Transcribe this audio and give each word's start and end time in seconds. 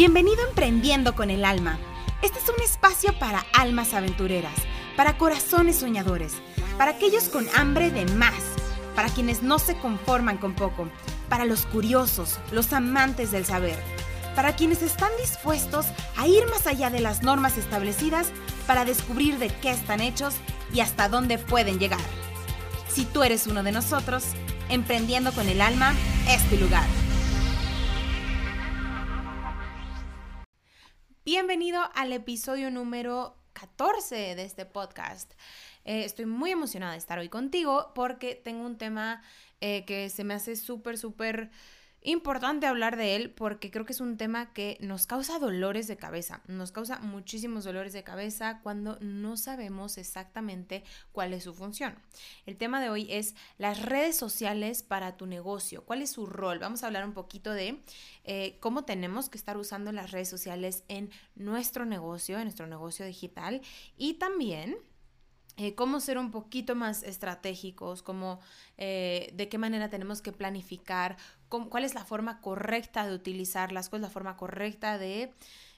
Bienvenido 0.00 0.42
a 0.42 0.48
Emprendiendo 0.48 1.14
con 1.14 1.28
el 1.28 1.44
Alma. 1.44 1.78
Este 2.22 2.38
es 2.38 2.48
un 2.48 2.58
espacio 2.64 3.12
para 3.18 3.44
almas 3.52 3.92
aventureras, 3.92 4.54
para 4.96 5.18
corazones 5.18 5.76
soñadores, 5.76 6.32
para 6.78 6.92
aquellos 6.92 7.24
con 7.24 7.46
hambre 7.54 7.90
de 7.90 8.06
más, 8.14 8.42
para 8.96 9.10
quienes 9.10 9.42
no 9.42 9.58
se 9.58 9.76
conforman 9.76 10.38
con 10.38 10.54
poco, 10.54 10.88
para 11.28 11.44
los 11.44 11.66
curiosos, 11.66 12.38
los 12.50 12.72
amantes 12.72 13.30
del 13.30 13.44
saber, 13.44 13.78
para 14.34 14.56
quienes 14.56 14.80
están 14.80 15.10
dispuestos 15.20 15.84
a 16.16 16.26
ir 16.26 16.46
más 16.46 16.66
allá 16.66 16.88
de 16.88 17.00
las 17.00 17.22
normas 17.22 17.58
establecidas 17.58 18.32
para 18.66 18.86
descubrir 18.86 19.38
de 19.38 19.48
qué 19.48 19.70
están 19.70 20.00
hechos 20.00 20.34
y 20.72 20.80
hasta 20.80 21.10
dónde 21.10 21.36
pueden 21.36 21.78
llegar. 21.78 22.00
Si 22.88 23.04
tú 23.04 23.22
eres 23.22 23.46
uno 23.46 23.62
de 23.62 23.72
nosotros, 23.72 24.24
Emprendiendo 24.70 25.32
con 25.32 25.48
el 25.48 25.60
Alma 25.60 25.94
es 26.28 26.48
tu 26.48 26.56
lugar. 26.56 26.86
Bienvenido 31.32 31.80
al 31.94 32.12
episodio 32.12 32.72
número 32.72 33.36
14 33.52 34.34
de 34.34 34.42
este 34.42 34.66
podcast. 34.66 35.30
Eh, 35.84 36.02
estoy 36.04 36.26
muy 36.26 36.50
emocionada 36.50 36.90
de 36.90 36.98
estar 36.98 37.20
hoy 37.20 37.28
contigo 37.28 37.92
porque 37.94 38.34
tengo 38.34 38.66
un 38.66 38.78
tema 38.78 39.22
eh, 39.60 39.84
que 39.84 40.10
se 40.10 40.24
me 40.24 40.34
hace 40.34 40.56
súper, 40.56 40.98
súper 40.98 41.52
importante 42.02 42.66
hablar 42.66 42.96
de 42.96 43.16
él 43.16 43.30
porque 43.30 43.70
creo 43.70 43.84
que 43.84 43.92
es 43.92 44.00
un 44.00 44.16
tema 44.16 44.52
que 44.52 44.78
nos 44.80 45.06
causa 45.06 45.38
dolores 45.38 45.86
de 45.86 45.96
cabeza, 45.96 46.42
nos 46.46 46.72
causa 46.72 46.98
muchísimos 47.00 47.64
dolores 47.64 47.92
de 47.92 48.02
cabeza 48.02 48.60
cuando 48.62 48.98
no 49.00 49.36
sabemos 49.36 49.98
exactamente 49.98 50.82
cuál 51.12 51.34
es 51.34 51.44
su 51.44 51.52
función. 51.52 51.94
El 52.46 52.56
tema 52.56 52.80
de 52.80 52.90
hoy 52.90 53.06
es 53.10 53.34
las 53.58 53.82
redes 53.82 54.16
sociales 54.16 54.82
para 54.82 55.16
tu 55.16 55.26
negocio, 55.26 55.84
cuál 55.84 56.02
es 56.02 56.10
su 56.10 56.26
rol. 56.26 56.58
Vamos 56.58 56.82
a 56.82 56.86
hablar 56.86 57.04
un 57.04 57.12
poquito 57.12 57.52
de 57.52 57.82
eh, 58.24 58.56
cómo 58.60 58.84
tenemos 58.84 59.28
que 59.28 59.38
estar 59.38 59.56
usando 59.56 59.92
las 59.92 60.10
redes 60.10 60.28
sociales 60.28 60.84
en 60.88 61.10
nuestro 61.34 61.84
negocio, 61.84 62.38
en 62.38 62.44
nuestro 62.44 62.66
negocio 62.66 63.04
digital 63.04 63.60
y 63.96 64.14
también 64.14 64.78
eh, 65.62 65.74
cómo 65.74 66.00
ser 66.00 66.16
un 66.16 66.30
poquito 66.30 66.74
más 66.74 67.02
estratégicos, 67.02 68.02
cómo, 68.02 68.40
eh, 68.78 69.30
de 69.34 69.50
qué 69.50 69.58
manera 69.58 69.90
tenemos 69.90 70.22
que 70.22 70.32
planificar, 70.32 71.18
cuál 71.50 71.84
es 71.84 71.92
la 71.92 72.06
forma 72.06 72.40
correcta 72.40 73.06
de 73.06 73.14
utilizarlas, 73.14 73.90
cuál 73.90 74.00
es 74.00 74.08
la 74.08 74.10
forma 74.10 74.38
correcta 74.38 74.96
de 74.96 75.34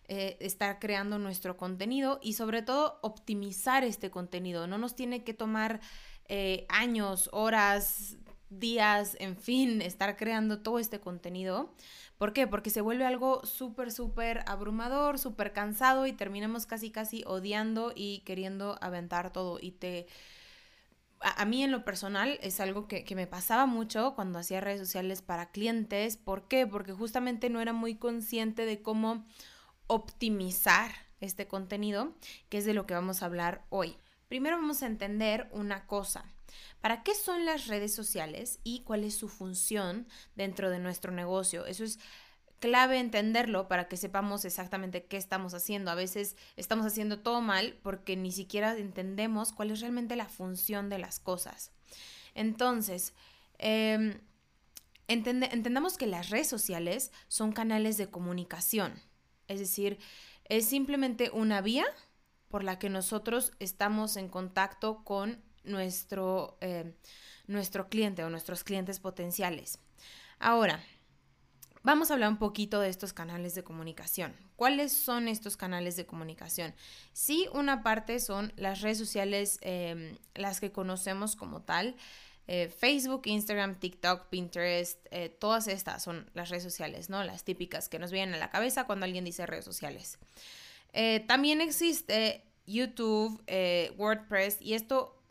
eh, 0.06 0.36
estar 0.38 0.78
creando 0.78 1.18
nuestro 1.18 1.56
contenido 1.56 2.20
y 2.22 2.34
sobre 2.34 2.62
todo 2.62 3.00
optimizar 3.02 3.82
este 3.82 4.08
contenido. 4.08 4.68
No 4.68 4.78
nos 4.78 4.94
tiene 4.94 5.24
que 5.24 5.34
tomar 5.34 5.80
años, 6.68 7.28
horas, 7.32 8.16
días, 8.48 9.16
en 9.18 9.36
fin, 9.36 9.82
estar 9.82 10.16
creando 10.16 10.60
todo 10.60 10.78
este 10.78 11.00
contenido 11.00 11.74
¿Por 12.22 12.32
qué? 12.32 12.46
Porque 12.46 12.70
se 12.70 12.82
vuelve 12.82 13.04
algo 13.04 13.44
súper, 13.44 13.90
súper 13.90 14.44
abrumador, 14.46 15.18
súper 15.18 15.52
cansado 15.52 16.06
y 16.06 16.12
terminamos 16.12 16.66
casi, 16.66 16.92
casi 16.92 17.24
odiando 17.26 17.92
y 17.96 18.20
queriendo 18.20 18.78
aventar 18.80 19.32
todo. 19.32 19.58
Y 19.60 19.72
te... 19.72 20.06
A, 21.18 21.44
mí 21.46 21.64
en 21.64 21.72
lo 21.72 21.84
personal 21.84 22.38
es 22.40 22.60
algo 22.60 22.86
que, 22.86 23.02
que 23.02 23.16
me 23.16 23.26
pasaba 23.26 23.66
mucho 23.66 24.14
cuando 24.14 24.38
hacía 24.38 24.60
redes 24.60 24.78
sociales 24.78 25.20
para 25.20 25.50
clientes. 25.50 26.16
¿Por 26.16 26.46
qué? 26.46 26.64
Porque 26.64 26.92
justamente 26.92 27.50
no 27.50 27.60
era 27.60 27.72
muy 27.72 27.96
consciente 27.96 28.66
de 28.66 28.82
cómo 28.82 29.26
optimizar 29.88 30.92
este 31.18 31.48
contenido, 31.48 32.14
que 32.50 32.58
es 32.58 32.64
de 32.64 32.74
lo 32.74 32.86
que 32.86 32.94
vamos 32.94 33.24
a 33.24 33.26
hablar 33.26 33.64
hoy. 33.68 33.96
Primero 34.28 34.58
vamos 34.58 34.84
a 34.84 34.86
entender 34.86 35.48
una 35.50 35.88
cosa. 35.88 36.24
¿Para 36.80 37.02
qué 37.02 37.14
son 37.14 37.44
las 37.44 37.66
redes 37.66 37.94
sociales 37.94 38.60
y 38.64 38.80
cuál 38.80 39.04
es 39.04 39.14
su 39.14 39.28
función 39.28 40.06
dentro 40.34 40.70
de 40.70 40.78
nuestro 40.78 41.12
negocio? 41.12 41.66
Eso 41.66 41.84
es 41.84 41.98
clave 42.62 43.00
entenderlo 43.00 43.66
para 43.66 43.88
que 43.88 43.96
sepamos 43.96 44.44
exactamente 44.44 45.04
qué 45.04 45.16
estamos 45.16 45.52
haciendo. 45.52 45.90
A 45.90 45.96
veces 45.96 46.36
estamos 46.56 46.86
haciendo 46.86 47.18
todo 47.18 47.40
mal 47.40 47.76
porque 47.82 48.16
ni 48.16 48.30
siquiera 48.30 48.76
entendemos 48.78 49.52
cuál 49.52 49.72
es 49.72 49.80
realmente 49.80 50.14
la 50.14 50.28
función 50.28 50.88
de 50.88 50.98
las 50.98 51.18
cosas. 51.18 51.72
Entonces, 52.34 53.14
em, 53.58 54.20
entendamos 55.08 55.98
que 55.98 56.06
las 56.06 56.30
redes 56.30 56.48
sociales 56.48 57.10
son 57.26 57.52
canales 57.52 57.96
de 57.96 58.10
comunicación. 58.10 58.94
Es 59.48 59.58
decir, 59.58 59.98
es 60.44 60.66
simplemente 60.66 61.30
una 61.32 61.60
vía 61.60 61.86
por 62.48 62.62
la 62.62 62.78
que 62.78 62.90
nosotros 62.90 63.52
estamos 63.58 64.16
en 64.16 64.28
contacto 64.28 65.02
con 65.04 65.42
nuestro, 65.64 66.56
eh, 66.60 66.92
nuestro 67.46 67.88
cliente 67.88 68.24
o 68.24 68.30
nuestros 68.30 68.64
clientes 68.64 68.98
potenciales. 68.98 69.78
Ahora, 70.38 70.82
vamos 71.82 72.10
a 72.10 72.14
hablar 72.14 72.30
un 72.30 72.38
poquito 72.38 72.80
de 72.80 72.88
estos 72.88 73.12
canales 73.12 73.54
de 73.54 73.62
comunicación. 73.62 74.34
¿Cuáles 74.56 74.92
son 74.92 75.28
estos 75.28 75.56
canales 75.56 75.96
de 75.96 76.06
comunicación? 76.06 76.74
Sí, 77.12 77.48
una 77.52 77.82
parte 77.82 78.20
son 78.20 78.52
las 78.56 78.80
redes 78.80 78.98
sociales, 78.98 79.58
em, 79.62 80.16
las 80.34 80.60
que 80.60 80.72
conocemos 80.72 81.36
como 81.36 81.62
tal. 81.62 81.96
Eh, 82.48 82.68
Facebook, 82.68 83.22
Instagram, 83.26 83.76
TikTok, 83.76 84.28
Pinterest, 84.28 84.98
eh, 85.10 85.28
todas 85.28 85.68
estas 85.68 86.02
son 86.02 86.28
las 86.34 86.48
redes 86.48 86.64
sociales, 86.64 87.08
¿no? 87.08 87.22
Las 87.22 87.44
típicas 87.44 87.88
que 87.88 88.00
nos 88.00 88.10
vienen 88.10 88.34
a 88.34 88.38
la 88.38 88.50
cabeza 88.50 88.84
cuando 88.84 89.04
alguien 89.04 89.24
dice 89.24 89.46
redes 89.46 89.64
sociales. 89.64 90.18
también 91.26 91.62
existe 91.62 92.44
YouTube, 92.66 93.42
WordPress, 93.96 94.60
y 94.60 94.74
esto 94.74 95.21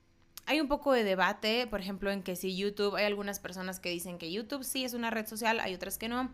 hay 0.46 0.60
un 0.60 0.68
poco 0.68 0.92
de 0.94 1.04
debate, 1.04 1.68
por 1.68 1.82
ejemplo, 1.82 2.12
en 2.12 2.24
que 2.24 2.36
si 2.36 2.56
YouTube, 2.56 2.96
hay 2.96 3.06
algunas 3.06 3.40
personas 3.40 3.80
que 3.80 3.90
dicen 3.90 4.18
que 4.18 4.32
YouTube 4.32 4.64
sí 4.64 4.84
es 4.84 4.94
una 4.94 5.10
red 5.10 5.28
social, 5.28 5.60
hay 5.60 5.74
otras 5.74 5.98
que 5.98 6.10
no. 6.10 6.32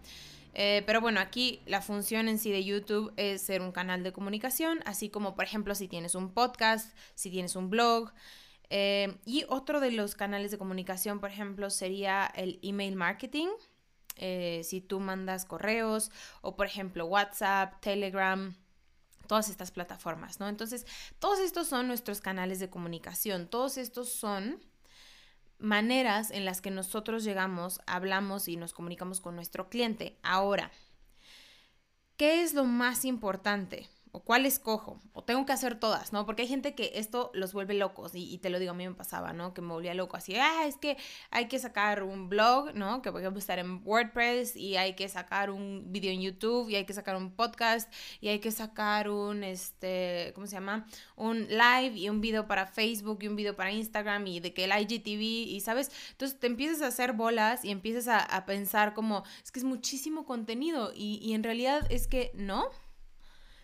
Eh, 0.54 0.84
pero 0.88 1.02
bueno, 1.02 1.20
aquí 1.20 1.62
la 1.66 1.82
función 1.82 2.28
en 2.28 2.40
sí 2.40 2.52
de 2.52 2.64
YouTube 2.64 3.14
es 3.16 3.42
ser 3.42 3.62
un 3.62 3.72
canal 3.72 4.04
de 4.04 4.12
comunicación, 4.12 4.80
así 4.86 5.10
como 5.10 5.36
por 5.36 5.46
ejemplo 5.46 5.76
si 5.76 5.88
tienes 5.88 6.16
un 6.16 6.34
podcast, 6.34 6.96
si 7.14 7.30
tienes 7.30 7.56
un 7.56 7.70
blog. 7.70 8.12
Eh, 8.70 9.18
y 9.26 9.46
otro 9.50 9.80
de 9.80 9.92
los 9.92 10.16
canales 10.16 10.52
de 10.52 10.58
comunicación, 10.58 11.20
por 11.20 11.30
ejemplo, 11.30 11.70
sería 11.70 12.26
el 12.36 12.60
email 12.64 12.96
marketing. 12.96 13.48
Eh, 14.16 14.62
si 14.64 14.82
tú 14.82 15.00
mandas 15.00 15.46
correos 15.46 16.12
o 16.42 16.56
por 16.56 16.66
ejemplo 16.66 17.06
WhatsApp, 17.06 17.80
Telegram, 17.82 18.56
todas 19.28 19.50
estas 19.50 19.72
plataformas, 19.72 20.40
¿no? 20.40 20.48
Entonces, 20.48 20.86
todos 21.20 21.40
estos 21.40 21.68
son 21.68 21.88
nuestros 21.88 22.22
canales 22.22 22.60
de 22.60 22.70
comunicación, 22.70 23.48
todos 23.48 23.78
estos 23.78 24.10
son 24.10 24.60
maneras 25.60 26.32
en 26.32 26.46
las 26.46 26.62
que 26.62 26.72
nosotros 26.72 27.24
llegamos, 27.24 27.82
hablamos 27.88 28.48
y 28.48 28.58
nos 28.58 28.74
comunicamos 28.74 29.22
con 29.22 29.36
nuestro 29.36 29.70
cliente. 29.70 30.18
Ahora, 30.24 30.72
¿qué 32.16 32.44
es 32.44 32.54
lo 32.54 32.66
más 32.66 33.06
importante? 33.06 33.90
O 34.12 34.22
cuál 34.22 34.46
escojo, 34.46 35.02
o 35.14 35.24
tengo 35.24 35.46
que 35.46 35.54
hacer 35.54 35.80
todas, 35.80 36.14
¿no? 36.14 36.26
Porque 36.26 36.44
hay 36.44 36.48
gente 36.48 36.76
que 36.76 36.92
esto 36.96 37.32
los 37.34 37.54
vuelve 37.54 37.74
locos, 37.74 38.12
y, 38.14 38.38
te 38.40 38.50
lo 38.50 38.60
digo, 38.60 38.72
a 38.72 38.74
mí 38.74 38.88
me 38.88 38.94
pasaba, 38.94 39.34
¿no? 39.34 39.54
Que 39.54 39.62
me 39.62 39.74
volvía 39.74 39.94
loco, 39.94 40.18
así, 40.18 40.36
ah, 40.36 40.66
es 40.66 40.78
que 40.78 40.98
hay 41.32 41.48
que 41.48 41.60
sacar 41.60 42.04
un 42.04 42.30
blog, 42.30 42.74
¿no? 42.74 43.02
Que 43.02 43.12
por 43.12 43.22
ejemplo 43.22 43.40
estar 43.40 43.60
en 43.60 43.82
WordPress, 43.84 44.56
y 44.56 44.78
hay 44.78 44.96
que 44.96 45.10
sacar 45.10 45.50
un 45.50 45.86
video 45.88 46.12
en 46.12 46.22
YouTube, 46.22 46.70
y 46.70 46.76
hay 46.76 46.86
que 46.86 46.94
sacar 46.94 47.16
un 47.16 47.32
podcast, 47.32 47.92
y 48.22 48.30
hay 48.30 48.40
que 48.40 48.52
sacar 48.52 49.10
un, 49.10 49.44
este, 49.44 50.32
¿cómo 50.36 50.48
se 50.48 50.54
llama? 50.54 50.88
Un 51.16 51.48
live, 51.48 51.94
y 51.96 52.10
un 52.10 52.22
video 52.22 52.48
para 52.48 52.66
Facebook, 52.66 53.20
y 53.22 53.28
un 53.28 53.36
video 53.36 53.56
para 53.56 53.72
Instagram, 53.72 54.28
y 54.28 54.40
de 54.40 54.54
que 54.54 54.64
el 54.66 54.72
IGTV, 54.72 55.22
y 55.22 55.60
sabes, 55.62 55.92
entonces 56.12 56.40
te 56.40 56.48
empiezas 56.48 56.82
a 56.82 56.88
hacer 56.88 57.14
bolas, 57.14 57.66
y 57.66 57.72
empiezas 57.72 58.08
a, 58.08 58.20
a 58.20 58.46
pensar 58.46 58.94
como, 58.94 59.24
es 59.44 59.52
que 59.52 59.60
es 59.60 59.66
muchísimo 59.66 60.26
contenido, 60.26 60.92
y, 60.96 61.20
y 61.22 61.34
en 61.34 61.44
realidad 61.44 61.86
es 61.90 62.08
que 62.08 62.32
no, 62.34 62.70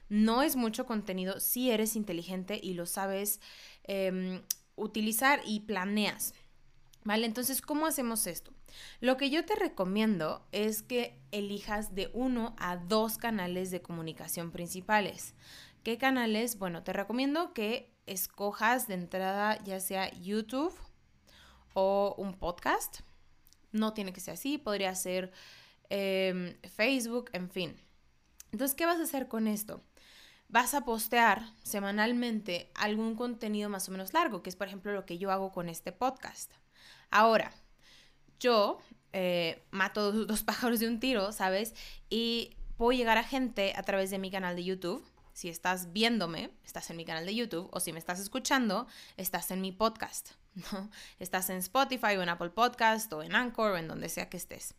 no 0.10 0.42
es 0.44 0.56
mucho 0.56 0.86
contenido 0.86 1.40
si 1.40 1.72
eres 1.72 1.96
inteligente 1.96 2.60
y 2.62 2.74
lo 2.74 2.86
sabes 2.86 3.40
em, 3.84 4.42
utilizar 4.76 5.42
y 5.46 5.62
planeas. 5.62 6.34
¿Vale? 7.06 7.26
Entonces, 7.26 7.62
¿cómo 7.62 7.86
hacemos 7.86 8.28
esto? 8.28 8.54
Lo 9.02 9.18
que 9.18 9.30
yo 9.30 9.46
te 9.46 9.56
recomiendo 9.56 10.48
es 10.52 10.84
que 10.84 11.20
elijas 11.32 11.96
de 11.96 12.10
uno 12.14 12.56
a 12.58 12.78
dos 12.78 13.18
canales 13.18 13.72
de 13.72 13.82
comunicación 13.82 14.52
principales. 14.52 15.36
¿Qué 15.84 15.98
canales? 15.98 16.58
Bueno, 16.58 16.84
te 16.84 16.94
recomiendo 16.94 17.54
que 17.54 17.94
escojas 18.06 18.88
de 18.88 18.94
entrada 18.96 19.62
ya 19.64 19.80
sea 19.80 20.12
YouTube 20.14 20.74
o 21.74 22.16
un 22.18 22.34
podcast. 22.34 23.02
No 23.72 23.94
tiene 23.94 24.14
que 24.14 24.22
ser 24.22 24.36
así, 24.36 24.58
podría 24.58 24.96
ser 24.96 25.32
em, 25.90 26.56
Facebook, 26.62 27.30
en 27.34 27.50
fin. 27.50 27.76
Entonces, 28.52 28.76
¿qué 28.76 28.86
vas 28.86 29.00
a 29.00 29.04
hacer 29.04 29.28
con 29.28 29.48
esto? 29.48 29.84
Vas 30.54 30.76
a 30.76 30.86
postear 30.86 31.52
semanalmente 31.64 32.70
algún 32.76 33.16
contenido 33.16 33.72
más 33.72 33.90
o 33.90 33.92
menos 33.92 34.14
largo, 34.14 34.44
que 34.44 34.52
es 34.52 34.56
por 34.56 34.68
ejemplo 34.68 34.94
lo 34.94 35.04
que 35.04 35.18
yo 35.18 35.32
hago 35.32 35.52
con 35.52 35.68
este 35.68 35.92
podcast. 35.92 36.54
Ahora, 37.10 37.52
yo 38.40 38.78
eh, 39.14 39.66
mato 39.72 40.12
dos 40.12 40.44
pájaros 40.44 40.80
de 40.80 40.88
un 40.88 41.00
tiro, 41.00 41.32
¿sabes? 41.32 41.74
Y 42.08 42.56
puedo 42.78 42.92
llegar 42.92 43.18
a 43.18 43.24
gente 43.24 43.74
a 43.76 43.82
través 43.82 44.12
de 44.12 44.20
mi 44.20 44.30
canal 44.30 44.56
de 44.56 44.64
YouTube. 44.64 45.04
Si 45.34 45.50
estás 45.50 45.92
viéndome, 45.92 46.52
estás 46.64 46.88
en 46.92 46.98
mi 46.98 47.06
canal 47.06 47.26
de 47.26 47.34
YouTube, 47.34 47.68
o 47.72 47.80
si 47.80 47.92
me 47.92 47.98
estás 47.98 48.20
escuchando, 48.20 48.86
estás 49.18 49.50
en 49.50 49.60
mi 49.60 49.72
podcast, 49.72 50.34
¿no? 50.72 50.92
Estás 51.18 51.50
en 51.50 51.58
Spotify 51.58 52.16
o 52.16 52.22
en 52.22 52.30
Apple 52.30 52.52
Podcast 52.52 53.12
o 53.12 53.24
en 53.24 53.34
Anchor 53.34 53.72
o 53.72 53.78
en 53.78 53.88
donde 53.88 54.08
sea 54.08 54.30
que 54.30 54.38
estés. 54.38 54.76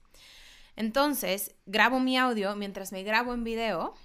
Entonces, 0.76 1.56
grabo 1.66 1.98
mi 1.98 2.16
audio 2.16 2.54
mientras 2.54 2.92
me 2.92 3.02
grabo 3.02 3.34
en 3.34 3.42
video 3.42 3.96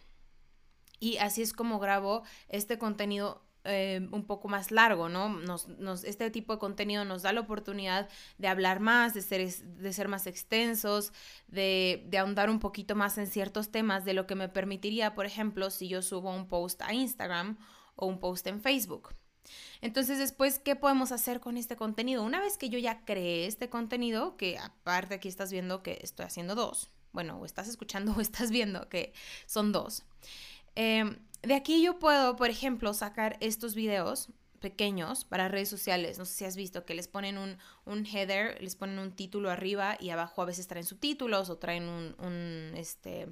y 1.00 1.18
así 1.18 1.42
es 1.42 1.54
como 1.54 1.80
grabo 1.80 2.24
este 2.48 2.78
contenido 2.78 3.44
eh, 3.66 4.08
un 4.12 4.26
poco 4.26 4.48
más 4.48 4.72
largo, 4.72 5.10
¿no? 5.10 5.30
Nos, 5.30 6.04
este 6.06 6.32
tipo 6.32 6.54
de 6.54 6.60
contenido 6.60 7.04
nos 7.04 7.24
da 7.24 7.34
la 7.34 7.42
oportunidad 7.42 8.08
de 8.38 8.48
hablar 8.48 8.80
más, 8.80 9.14
de 9.14 9.22
ser, 9.22 9.52
de 9.52 9.94
ser 9.94 10.08
más 10.08 10.28
extensos, 10.28 11.12
de, 11.48 12.06
de, 12.08 12.18
ahondar 12.18 12.50
un 12.50 12.60
poquito 12.60 12.96
más 12.96 13.18
en 13.18 13.28
ciertos 13.28 13.70
temas 13.70 14.06
de 14.06 14.14
lo 14.14 14.28
que 14.28 14.36
me 14.36 14.48
permitiría, 14.48 15.14
por 15.14 15.26
ejemplo, 15.26 15.70
si 15.72 15.90
yo 15.90 16.02
subo 16.02 16.34
un 16.34 16.48
post 16.48 16.82
a 16.82 16.94
Instagram 16.94 17.58
o 17.96 18.06
un 18.06 18.20
post 18.20 18.48
en 18.48 18.62
Facebook. 18.62 19.10
Entonces, 19.82 20.20
después, 20.20 20.60
¿qué 20.60 20.76
podemos 20.76 21.12
hacer 21.12 21.40
con 21.40 21.58
este 21.58 21.76
contenido? 21.76 22.24
Una 22.24 22.40
vez 22.40 22.58
que 22.58 22.70
yo 22.70 22.80
ya 22.80 23.04
creé 23.06 23.46
este 23.46 23.70
contenido, 23.70 24.38
que 24.38 24.58
aparte 24.58 25.16
aquí 25.16 25.28
estás 25.28 25.52
viendo 25.52 25.84
que 25.84 26.00
estoy 26.02 26.26
haciendo 26.26 26.56
dos, 26.56 26.90
bueno, 27.12 27.38
o 27.38 27.46
estás 27.46 27.68
escuchando 27.68 28.14
o 28.18 28.22
estás 28.22 28.52
viendo 28.52 28.90
que 28.90 29.14
son 29.46 29.72
dos. 29.72 30.04
Eh, 30.76 31.18
de 31.42 31.54
aquí 31.54 31.82
yo 31.82 32.00
puedo, 32.00 32.36
por 32.36 32.50
ejemplo, 32.50 32.94
sacar 32.94 33.38
estos 33.40 33.76
videos 33.76 34.30
pequeños 34.60 35.26
para 35.26 35.48
redes 35.48 35.70
sociales. 35.70 36.18
No 36.18 36.26
sé 36.26 36.34
si 36.34 36.46
has 36.46 36.56
visto 36.56 36.86
que 36.86 36.94
les 36.94 37.08
ponen 37.08 37.38
un, 37.38 37.58
un 37.86 38.06
header, 38.06 38.62
les 38.62 38.76
ponen 38.76 39.00
un 39.00 39.16
título 39.16 39.50
arriba 39.50 39.98
y 40.00 40.10
abajo 40.10 40.42
a 40.42 40.46
veces 40.46 40.68
traen 40.68 40.86
subtítulos 40.86 41.50
o 41.50 41.58
traen 41.58 41.84
un, 41.88 42.74
este, 42.76 43.28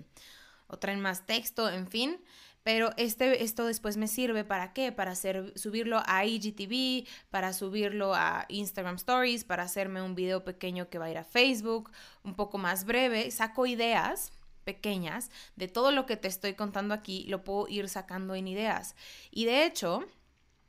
o 0.68 0.78
traen 0.78 1.00
más 1.00 1.26
texto, 1.26 1.70
en 1.70 1.88
fin. 1.88 2.18
Pero 2.64 2.92
este, 2.98 3.44
esto 3.44 3.66
después 3.66 3.96
me 3.96 4.08
sirve 4.08 4.44
para 4.44 4.74
qué? 4.74 4.92
Para 4.92 5.16
subirlo 5.16 6.02
a 6.06 6.26
IGTV, 6.26 7.08
para 7.30 7.54
subirlo 7.54 8.14
a 8.14 8.46
Instagram 8.50 8.96
Stories, 8.96 9.46
para 9.46 9.64
hacerme 9.64 10.02
un 10.02 10.16
video 10.16 10.44
pequeño 10.44 10.90
que 10.90 10.98
va 10.98 11.06
a 11.06 11.12
ir 11.12 11.18
a 11.18 11.24
Facebook, 11.24 11.92
un 12.24 12.36
poco 12.36 12.58
más 12.58 12.84
breve. 12.84 13.32
Saco 13.32 13.66
ideas 13.68 14.34
pequeñas 14.68 15.32
de 15.56 15.70
todo 15.70 15.94
lo 15.94 16.06
que 16.06 16.18
te 16.18 16.28
estoy 16.28 16.56
contando 16.56 16.94
aquí, 16.94 17.24
lo 17.30 17.46
puedo 17.46 17.70
ir 17.70 17.88
sacando 17.88 18.36
en 18.36 18.50
ideas. 18.50 18.98
Y 19.32 19.46
de 19.46 19.64
hecho, 19.64 20.04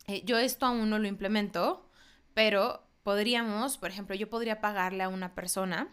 eh, 0.06 0.22
yo 0.24 0.38
esto 0.38 0.66
aún 0.66 0.88
no 0.88 1.00
lo 1.00 1.08
implemento, 1.08 1.90
pero 2.32 2.86
podríamos, 3.02 3.76
por 3.76 3.90
ejemplo, 3.90 4.14
yo 4.14 4.30
podría 4.30 4.60
pagarle 4.60 5.02
a 5.02 5.08
una 5.08 5.34
persona 5.34 5.88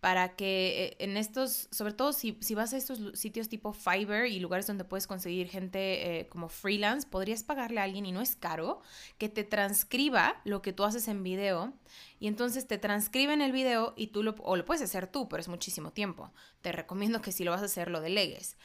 para 0.00 0.36
que 0.36 0.84
eh, 0.84 0.96
en 0.98 1.16
estos, 1.16 1.68
sobre 1.70 1.92
todo 1.92 2.12
si, 2.12 2.38
vas 2.54 2.72
a 2.72 2.76
estos 2.76 3.00
sitios 3.18 3.48
tipo 3.48 3.72
Fiverr 3.72 4.26
y 4.26 4.38
lugares 4.40 4.66
donde 4.66 4.84
puedes 4.84 5.06
conseguir 5.06 5.48
gente 5.48 6.20
eh, 6.20 6.28
como 6.28 6.48
freelance, 6.48 7.08
podrías 7.08 7.42
pagarle 7.42 7.80
a 7.80 7.84
alguien 7.84 8.06
y 8.06 8.12
no 8.12 8.20
es 8.20 8.36
caro 8.36 8.80
que 9.18 9.28
te 9.28 9.44
transcriba 9.44 10.40
lo 10.44 10.62
que 10.62 10.72
tú 10.72 10.84
haces 10.84 11.08
en 11.08 11.22
video 11.22 11.72
y 12.18 12.28
entonces 12.28 12.66
te 12.66 12.78
transcribe 12.78 13.32
en 13.32 13.42
el 13.42 13.52
video 13.52 13.94
y 13.96 14.08
tú 14.08 14.22
lo, 14.22 14.36
o 14.38 14.56
lo 14.56 14.64
puedes 14.64 14.82
hacer 14.82 15.06
tú, 15.06 15.28
pero 15.28 15.40
es 15.40 15.48
muchísimo 15.48 15.92
tiempo. 15.92 16.32
Te 16.60 16.72
recomiendo 16.72 17.20
que 17.20 17.32
si 17.32 17.44
lo 17.44 17.50
vas 17.50 17.62
a 17.62 17.66
hacer 17.66 17.90
lo 17.90 18.00
delegues. 18.00 18.56